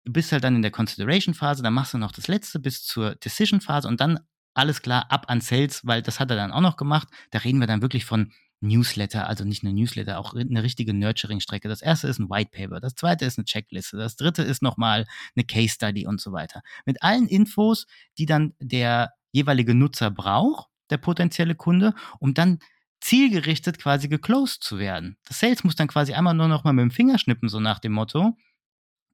Du 0.05 0.13
bist 0.13 0.31
halt 0.31 0.43
dann 0.43 0.55
in 0.55 0.61
der 0.61 0.69
Consideration-Phase, 0.69 1.63
dann 1.63 1.73
machst 1.73 1.95
du 1.95 1.97
noch 1.97 2.11
das 2.11 2.27
letzte 2.27 2.59
bis 2.59 2.83
zur 2.83 3.15
Decision-Phase 3.15 3.87
und 3.87 3.99
dann 3.99 4.19
alles 4.53 4.83
klar 4.83 5.09
ab 5.09 5.25
an 5.29 5.41
Sales, 5.41 5.81
weil 5.83 6.03
das 6.03 6.19
hat 6.19 6.29
er 6.29 6.37
dann 6.37 6.51
auch 6.51 6.61
noch 6.61 6.77
gemacht. 6.77 7.07
Da 7.31 7.39
reden 7.39 7.59
wir 7.59 7.65
dann 7.65 7.81
wirklich 7.81 8.05
von 8.05 8.31
Newsletter, 8.63 9.27
also 9.27 9.43
nicht 9.43 9.63
nur 9.63 9.73
Newsletter, 9.73 10.17
auch 10.17 10.33
eine 10.33 10.63
richtige 10.63 10.93
Nurturing-Strecke. 10.93 11.67
Das 11.67 11.81
erste 11.81 12.07
ist 12.07 12.19
ein 12.19 12.29
White 12.29 12.51
Paper, 12.51 12.79
das 12.79 12.95
zweite 12.95 13.25
ist 13.25 13.37
eine 13.37 13.45
Checkliste, 13.45 13.97
das 13.97 14.15
dritte 14.15 14.41
ist 14.41 14.61
nochmal 14.61 15.05
eine 15.35 15.43
Case 15.43 15.73
Study 15.75 16.07
und 16.07 16.21
so 16.21 16.31
weiter. 16.31 16.61
Mit 16.85 17.03
allen 17.03 17.27
Infos, 17.27 17.85
die 18.17 18.25
dann 18.25 18.53
der 18.59 19.13
jeweilige 19.31 19.75
Nutzer 19.75 20.09
braucht, 20.09 20.69
der 20.89 20.97
potenzielle 20.97 21.55
Kunde, 21.55 21.93
um 22.19 22.33
dann 22.33 22.59
zielgerichtet 23.01 23.79
quasi 23.79 24.07
geclosed 24.07 24.63
zu 24.63 24.79
werden. 24.79 25.17
Das 25.25 25.41
Sales 25.41 25.65
muss 25.65 25.75
dann 25.75 25.87
quasi 25.87 26.13
einmal 26.13 26.33
nur 26.33 26.47
noch 26.47 26.63
mal 26.63 26.71
mit 26.71 26.83
dem 26.83 26.91
Finger 26.91 27.19
schnippen, 27.19 27.49
so 27.49 27.59
nach 27.59 27.79
dem 27.79 27.91
Motto, 27.91 28.37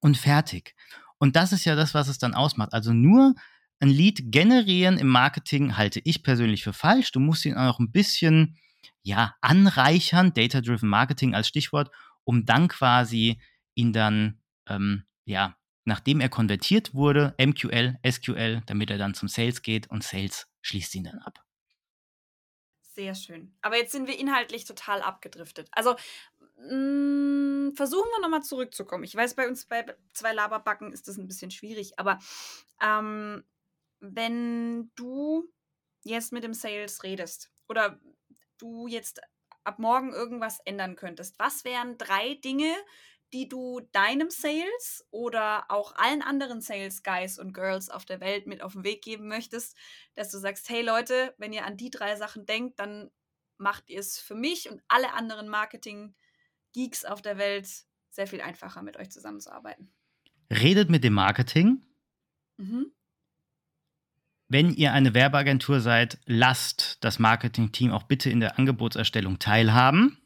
und 0.00 0.16
fertig. 0.16 0.74
Und 1.18 1.34
das 1.36 1.52
ist 1.52 1.64
ja 1.64 1.74
das, 1.74 1.92
was 1.92 2.08
es 2.08 2.18
dann 2.18 2.34
ausmacht. 2.34 2.72
Also 2.72 2.92
nur 2.92 3.34
ein 3.80 3.88
Lead 3.88 4.30
generieren 4.30 4.98
im 4.98 5.08
Marketing 5.08 5.76
halte 5.76 6.00
ich 6.04 6.22
persönlich 6.22 6.62
für 6.62 6.72
falsch. 6.72 7.12
Du 7.12 7.20
musst 7.20 7.44
ihn 7.44 7.56
auch 7.56 7.80
ein 7.80 7.90
bisschen 7.90 8.56
ja, 9.02 9.34
anreichern, 9.40 10.32
Data-Driven 10.32 10.88
Marketing 10.88 11.34
als 11.34 11.48
Stichwort, 11.48 11.90
um 12.24 12.44
dann 12.44 12.68
quasi 12.68 13.40
ihn 13.74 13.92
dann, 13.92 14.40
ähm, 14.66 15.04
ja, 15.24 15.56
nachdem 15.84 16.20
er 16.20 16.28
konvertiert 16.28 16.94
wurde, 16.94 17.34
MQL, 17.38 17.98
SQL, 18.08 18.62
damit 18.66 18.90
er 18.90 18.98
dann 18.98 19.14
zum 19.14 19.28
Sales 19.28 19.62
geht 19.62 19.90
und 19.90 20.04
Sales 20.04 20.46
schließt 20.62 20.94
ihn 20.94 21.04
dann 21.04 21.18
ab. 21.18 21.44
Sehr 22.82 23.14
schön. 23.14 23.56
Aber 23.62 23.76
jetzt 23.76 23.92
sind 23.92 24.08
wir 24.08 24.18
inhaltlich 24.18 24.64
total 24.64 25.00
abgedriftet. 25.00 25.68
Also 25.72 25.96
mh, 26.58 27.70
mm, 27.70 27.74
versuchen 27.74 28.08
wir 28.10 28.20
nochmal 28.20 28.42
zurückzukommen. 28.42 29.04
Ich 29.04 29.14
weiß, 29.14 29.34
bei 29.34 29.48
uns 29.48 29.66
bei 29.66 29.86
zwei 30.12 30.32
Laberbacken 30.32 30.92
ist 30.92 31.08
das 31.08 31.16
ein 31.16 31.26
bisschen 31.26 31.50
schwierig, 31.50 31.98
aber 31.98 32.18
ähm, 32.82 33.44
wenn 34.00 34.90
du 34.96 35.50
jetzt 36.02 36.32
mit 36.32 36.44
dem 36.44 36.54
Sales 36.54 37.02
redest 37.04 37.50
oder 37.68 38.00
du 38.60 38.86
jetzt 38.86 39.20
ab 39.64 39.78
morgen 39.78 40.12
irgendwas 40.12 40.60
ändern 40.64 40.96
könntest, 40.96 41.38
was 41.38 41.64
wären 41.64 41.98
drei 41.98 42.34
Dinge, 42.34 42.74
die 43.32 43.48
du 43.48 43.80
deinem 43.92 44.30
Sales 44.30 45.06
oder 45.10 45.70
auch 45.70 45.94
allen 45.94 46.22
anderen 46.22 46.60
Sales 46.60 47.02
Guys 47.02 47.38
und 47.38 47.52
Girls 47.52 47.88
auf 47.88 48.04
der 48.04 48.20
Welt 48.20 48.46
mit 48.46 48.62
auf 48.62 48.72
den 48.72 48.84
Weg 48.84 49.02
geben 49.02 49.28
möchtest, 49.28 49.76
dass 50.14 50.30
du 50.30 50.38
sagst, 50.38 50.68
hey 50.68 50.82
Leute, 50.82 51.34
wenn 51.38 51.52
ihr 51.52 51.64
an 51.64 51.76
die 51.76 51.90
drei 51.90 52.16
Sachen 52.16 52.46
denkt, 52.46 52.80
dann 52.80 53.10
macht 53.58 53.88
ihr 53.88 54.00
es 54.00 54.18
für 54.18 54.34
mich 54.34 54.70
und 54.70 54.82
alle 54.88 55.12
anderen 55.12 55.48
Marketing 55.48 56.14
Geeks 56.72 57.04
auf 57.04 57.22
der 57.22 57.38
Welt 57.38 57.68
sehr 58.10 58.26
viel 58.26 58.40
einfacher 58.40 58.82
mit 58.82 58.96
euch 58.96 59.10
zusammenzuarbeiten. 59.10 59.92
Redet 60.50 60.90
mit 60.90 61.04
dem 61.04 61.14
Marketing. 61.14 61.84
Mhm. 62.56 62.92
Wenn 64.52 64.74
ihr 64.74 64.92
eine 64.92 65.14
Werbeagentur 65.14 65.80
seid, 65.80 66.18
lasst 66.26 66.98
das 67.02 67.20
Marketing-Team 67.20 67.92
auch 67.92 68.02
bitte 68.02 68.30
in 68.30 68.40
der 68.40 68.58
Angebotserstellung 68.58 69.38
teilhaben. 69.38 70.18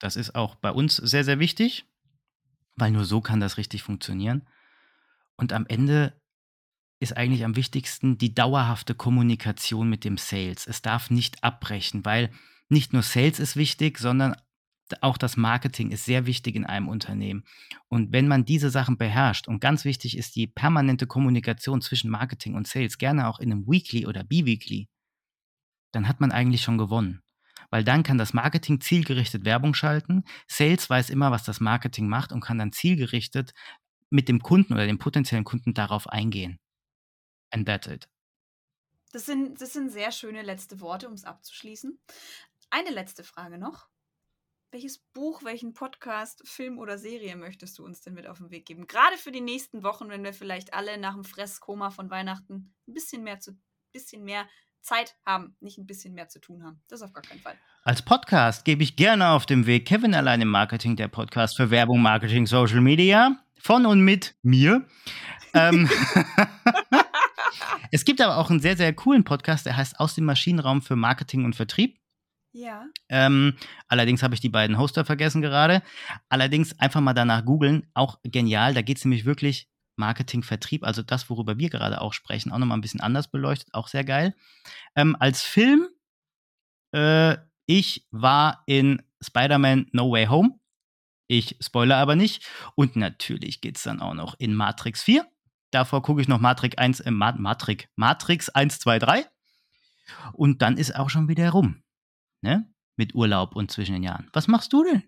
Das 0.00 0.16
ist 0.16 0.34
auch 0.34 0.56
bei 0.56 0.72
uns 0.72 0.96
sehr, 0.96 1.22
sehr 1.22 1.38
wichtig, 1.38 1.84
weil 2.74 2.90
nur 2.90 3.04
so 3.04 3.20
kann 3.20 3.38
das 3.38 3.56
richtig 3.56 3.84
funktionieren. 3.84 4.44
Und 5.36 5.52
am 5.52 5.66
Ende 5.66 6.20
ist 6.98 7.16
eigentlich 7.16 7.44
am 7.44 7.54
wichtigsten 7.54 8.18
die 8.18 8.34
dauerhafte 8.34 8.96
Kommunikation 8.96 9.88
mit 9.88 10.02
dem 10.02 10.18
Sales. 10.18 10.66
Es 10.66 10.82
darf 10.82 11.08
nicht 11.08 11.44
abbrechen, 11.44 12.04
weil 12.04 12.32
nicht 12.68 12.92
nur 12.92 13.04
Sales 13.04 13.38
ist 13.38 13.54
wichtig, 13.54 13.98
sondern 13.98 14.34
auch 15.02 15.18
das 15.18 15.36
Marketing 15.36 15.90
ist 15.90 16.04
sehr 16.04 16.26
wichtig 16.26 16.56
in 16.56 16.66
einem 16.66 16.88
Unternehmen. 16.88 17.44
Und 17.88 18.12
wenn 18.12 18.28
man 18.28 18.44
diese 18.44 18.70
Sachen 18.70 18.96
beherrscht, 18.98 19.48
und 19.48 19.60
ganz 19.60 19.84
wichtig 19.84 20.16
ist 20.16 20.36
die 20.36 20.46
permanente 20.46 21.06
Kommunikation 21.06 21.80
zwischen 21.80 22.10
Marketing 22.10 22.54
und 22.54 22.66
Sales, 22.66 22.98
gerne 22.98 23.28
auch 23.28 23.38
in 23.38 23.52
einem 23.52 23.66
Weekly 23.66 24.06
oder 24.06 24.24
Bi-Weekly, 24.24 24.88
dann 25.92 26.08
hat 26.08 26.20
man 26.20 26.32
eigentlich 26.32 26.62
schon 26.62 26.78
gewonnen. 26.78 27.22
Weil 27.70 27.84
dann 27.84 28.02
kann 28.02 28.18
das 28.18 28.32
Marketing 28.32 28.80
zielgerichtet 28.80 29.44
Werbung 29.44 29.74
schalten. 29.74 30.24
Sales 30.46 30.88
weiß 30.88 31.10
immer, 31.10 31.30
was 31.30 31.44
das 31.44 31.60
Marketing 31.60 32.08
macht 32.08 32.32
und 32.32 32.40
kann 32.40 32.58
dann 32.58 32.72
zielgerichtet 32.72 33.52
mit 34.10 34.28
dem 34.28 34.40
Kunden 34.40 34.72
oder 34.72 34.86
dem 34.86 34.98
potenziellen 34.98 35.44
Kunden 35.44 35.74
darauf 35.74 36.08
eingehen. 36.08 36.58
And 37.50 37.66
that's 37.66 37.86
it. 37.86 38.08
Das 39.12 39.26
sind, 39.26 39.60
das 39.60 39.72
sind 39.72 39.90
sehr 39.90 40.12
schöne 40.12 40.42
letzte 40.42 40.80
Worte, 40.80 41.08
um 41.08 41.14
es 41.14 41.24
abzuschließen. 41.24 41.98
Eine 42.70 42.90
letzte 42.90 43.24
Frage 43.24 43.58
noch. 43.58 43.88
Welches 44.70 44.98
Buch, 45.14 45.44
welchen 45.44 45.72
Podcast, 45.72 46.46
Film 46.46 46.78
oder 46.78 46.98
Serie 46.98 47.36
möchtest 47.36 47.78
du 47.78 47.86
uns 47.86 48.02
denn 48.02 48.12
mit 48.12 48.26
auf 48.26 48.36
den 48.36 48.50
Weg 48.50 48.66
geben? 48.66 48.86
Gerade 48.86 49.16
für 49.16 49.32
die 49.32 49.40
nächsten 49.40 49.82
Wochen, 49.82 50.10
wenn 50.10 50.22
wir 50.22 50.34
vielleicht 50.34 50.74
alle 50.74 50.98
nach 50.98 51.14
dem 51.14 51.24
Fresskoma 51.24 51.88
von 51.88 52.10
Weihnachten 52.10 52.74
ein 52.86 52.92
bisschen 52.92 53.24
mehr, 53.24 53.40
zu, 53.40 53.52
bisschen 53.94 54.24
mehr 54.24 54.46
Zeit 54.82 55.16
haben, 55.24 55.56
nicht 55.60 55.78
ein 55.78 55.86
bisschen 55.86 56.12
mehr 56.12 56.28
zu 56.28 56.38
tun 56.38 56.64
haben. 56.64 56.82
Das 56.88 57.00
auf 57.00 57.14
gar 57.14 57.22
keinen 57.22 57.40
Fall. 57.40 57.56
Als 57.82 58.02
Podcast 58.02 58.66
gebe 58.66 58.82
ich 58.82 58.96
gerne 58.96 59.30
auf 59.30 59.46
dem 59.46 59.64
Weg 59.64 59.88
Kevin 59.88 60.14
allein 60.14 60.42
im 60.42 60.48
Marketing, 60.48 60.96
der 60.96 61.08
Podcast 61.08 61.56
für 61.56 61.70
Werbung, 61.70 62.02
Marketing, 62.02 62.46
Social 62.46 62.82
Media. 62.82 63.42
Von 63.58 63.86
und 63.86 64.02
mit 64.02 64.36
mir. 64.42 64.86
ähm, 65.54 65.88
es 67.90 68.04
gibt 68.04 68.20
aber 68.20 68.36
auch 68.36 68.50
einen 68.50 68.60
sehr, 68.60 68.76
sehr 68.76 68.92
coolen 68.92 69.24
Podcast, 69.24 69.64
der 69.64 69.78
heißt 69.78 69.98
Aus 69.98 70.14
dem 70.14 70.26
Maschinenraum 70.26 70.82
für 70.82 70.94
Marketing 70.94 71.46
und 71.46 71.56
Vertrieb. 71.56 71.97
Ja. 72.58 72.86
Ähm, 73.08 73.54
allerdings 73.86 74.24
habe 74.24 74.34
ich 74.34 74.40
die 74.40 74.48
beiden 74.48 74.78
Hoster 74.78 75.04
vergessen 75.04 75.42
gerade. 75.42 75.80
Allerdings 76.28 76.76
einfach 76.80 77.00
mal 77.00 77.14
danach 77.14 77.44
googeln, 77.44 77.86
auch 77.94 78.18
genial. 78.24 78.74
Da 78.74 78.82
geht 78.82 78.98
es 78.98 79.04
nämlich 79.04 79.24
wirklich 79.24 79.68
Marketing, 79.94 80.42
Vertrieb, 80.42 80.84
also 80.84 81.02
das, 81.02 81.30
worüber 81.30 81.58
wir 81.58 81.70
gerade 81.70 82.00
auch 82.00 82.12
sprechen, 82.12 82.50
auch 82.50 82.58
nochmal 82.58 82.78
ein 82.78 82.80
bisschen 82.80 83.00
anders 83.00 83.30
beleuchtet, 83.30 83.72
auch 83.74 83.86
sehr 83.86 84.02
geil. 84.02 84.34
Ähm, 84.96 85.16
als 85.20 85.42
Film, 85.42 85.88
äh, 86.92 87.36
ich 87.66 88.08
war 88.10 88.64
in 88.66 89.02
Spider-Man 89.22 89.86
No 89.92 90.10
Way 90.10 90.26
Home. 90.26 90.58
Ich 91.28 91.58
spoilere 91.60 91.98
aber 91.98 92.16
nicht. 92.16 92.44
Und 92.74 92.96
natürlich 92.96 93.60
geht 93.60 93.76
es 93.76 93.84
dann 93.84 94.00
auch 94.00 94.14
noch 94.14 94.34
in 94.38 94.54
Matrix 94.54 95.02
4. 95.04 95.24
Davor 95.70 96.02
gucke 96.02 96.22
ich 96.22 96.28
noch 96.28 96.40
Matrix 96.40 96.76
1, 96.76 97.00
äh, 97.00 97.10
Matrix, 97.12 97.84
Matrix 97.94 98.48
1, 98.48 98.80
2, 98.80 98.98
3. 98.98 99.26
Und 100.32 100.62
dann 100.62 100.76
ist 100.76 100.96
auch 100.96 101.10
schon 101.10 101.28
wieder 101.28 101.50
rum 101.50 101.82
ne? 102.40 102.72
Mit 102.96 103.14
Urlaub 103.14 103.54
und 103.54 103.70
zwischen 103.70 103.92
den 103.92 104.02
Jahren. 104.02 104.28
Was 104.32 104.48
machst 104.48 104.72
du 104.72 104.82
denn? 104.82 105.02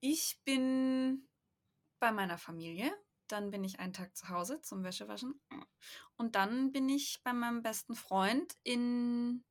Ich 0.00 0.40
bin 0.44 1.26
bei 1.98 2.12
meiner 2.12 2.38
Familie. 2.38 2.92
Dann 3.28 3.50
bin 3.50 3.64
ich 3.64 3.80
einen 3.80 3.92
Tag 3.92 4.16
zu 4.16 4.28
Hause 4.28 4.60
zum 4.62 4.84
Wäschewaschen. 4.84 5.40
Und 6.16 6.36
dann 6.36 6.70
bin 6.70 6.88
ich 6.88 7.20
bei 7.24 7.32
meinem 7.32 7.62
besten 7.62 7.96
Freund 7.96 8.54
in 8.62 9.44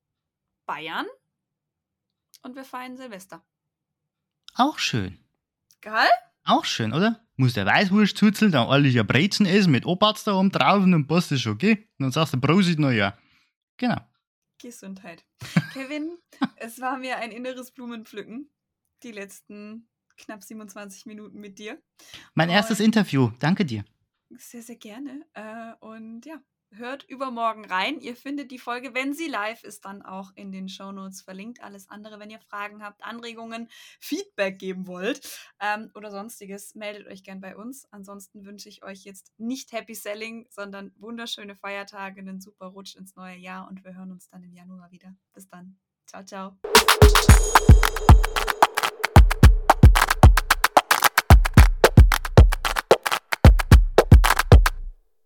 Bayern. 0.65 1.07
Und 2.43 2.55
wir 2.55 2.63
feiern 2.63 2.95
Silvester. 2.95 3.45
Auch 4.53 4.79
schön. 4.79 5.19
Geil? 5.81 6.07
Auch 6.45 6.63
schön, 6.63 6.93
oder? 6.93 7.25
Muss 7.37 7.53
der 7.53 7.65
Weißwurst 7.65 8.17
zuzeln, 8.17 8.51
dann 8.51 8.67
ordentlich 8.67 8.97
ein 8.97 9.07
Brezen 9.07 9.45
essen 9.45 9.71
mit 9.71 9.85
Obatz 9.85 10.23
da 10.23 10.33
oben 10.35 10.51
drauf 10.51 10.83
und 10.83 10.91
dann 10.91 11.07
passt 11.07 11.31
das 11.31 11.41
schon, 11.41 11.53
okay? 11.53 11.89
Und 11.97 12.03
dann 12.03 12.11
sagst 12.11 12.33
du 12.33 12.39
Prosit 12.39 12.79
ja. 12.79 13.17
Genau. 13.77 13.99
Gesundheit. 14.65 15.23
Kevin, 15.73 16.17
es 16.57 16.81
war 16.81 16.97
mir 16.97 17.17
ein 17.17 17.31
inneres 17.31 17.71
Blumenpflücken, 17.71 18.49
die 19.03 19.11
letzten 19.11 19.87
knapp 20.17 20.43
27 20.43 21.05
Minuten 21.05 21.39
mit 21.39 21.59
dir. 21.59 21.79
Mein 22.33 22.49
und 22.49 22.55
erstes 22.55 22.79
Interview, 22.79 23.29
danke 23.39 23.63
dir. 23.63 23.85
Sehr, 24.31 24.63
sehr 24.63 24.77
gerne. 24.77 25.23
Äh, 25.33 25.73
und 25.85 26.25
ja, 26.25 26.41
hört 26.77 27.03
übermorgen 27.03 27.65
rein. 27.65 27.99
Ihr 27.99 28.15
findet 28.15 28.51
die 28.51 28.59
Folge, 28.59 28.93
wenn 28.93 29.13
sie 29.13 29.27
live 29.27 29.63
ist, 29.63 29.85
dann 29.85 30.01
auch 30.01 30.31
in 30.35 30.51
den 30.51 30.69
Show 30.69 30.91
Notes 30.91 31.21
verlinkt. 31.21 31.61
Alles 31.61 31.89
andere, 31.89 32.19
wenn 32.19 32.29
ihr 32.29 32.39
Fragen 32.39 32.83
habt, 32.83 33.03
Anregungen, 33.03 33.69
Feedback 33.99 34.59
geben 34.59 34.87
wollt 34.87 35.27
ähm, 35.59 35.91
oder 35.93 36.11
sonstiges, 36.11 36.75
meldet 36.75 37.07
euch 37.07 37.23
gern 37.23 37.41
bei 37.41 37.55
uns. 37.55 37.87
Ansonsten 37.91 38.45
wünsche 38.45 38.69
ich 38.69 38.83
euch 38.83 39.03
jetzt 39.03 39.33
nicht 39.37 39.71
Happy 39.71 39.95
Selling, 39.95 40.47
sondern 40.49 40.93
wunderschöne 40.97 41.55
Feiertage, 41.55 42.21
einen 42.21 42.41
super 42.41 42.67
Rutsch 42.67 42.95
ins 42.95 43.15
neue 43.15 43.37
Jahr 43.37 43.67
und 43.67 43.83
wir 43.83 43.95
hören 43.95 44.11
uns 44.11 44.27
dann 44.27 44.43
im 44.43 44.53
Januar 44.53 44.91
wieder. 44.91 45.15
Bis 45.33 45.47
dann. 45.49 45.77
Ciao, 46.05 46.23
ciao. 46.23 46.57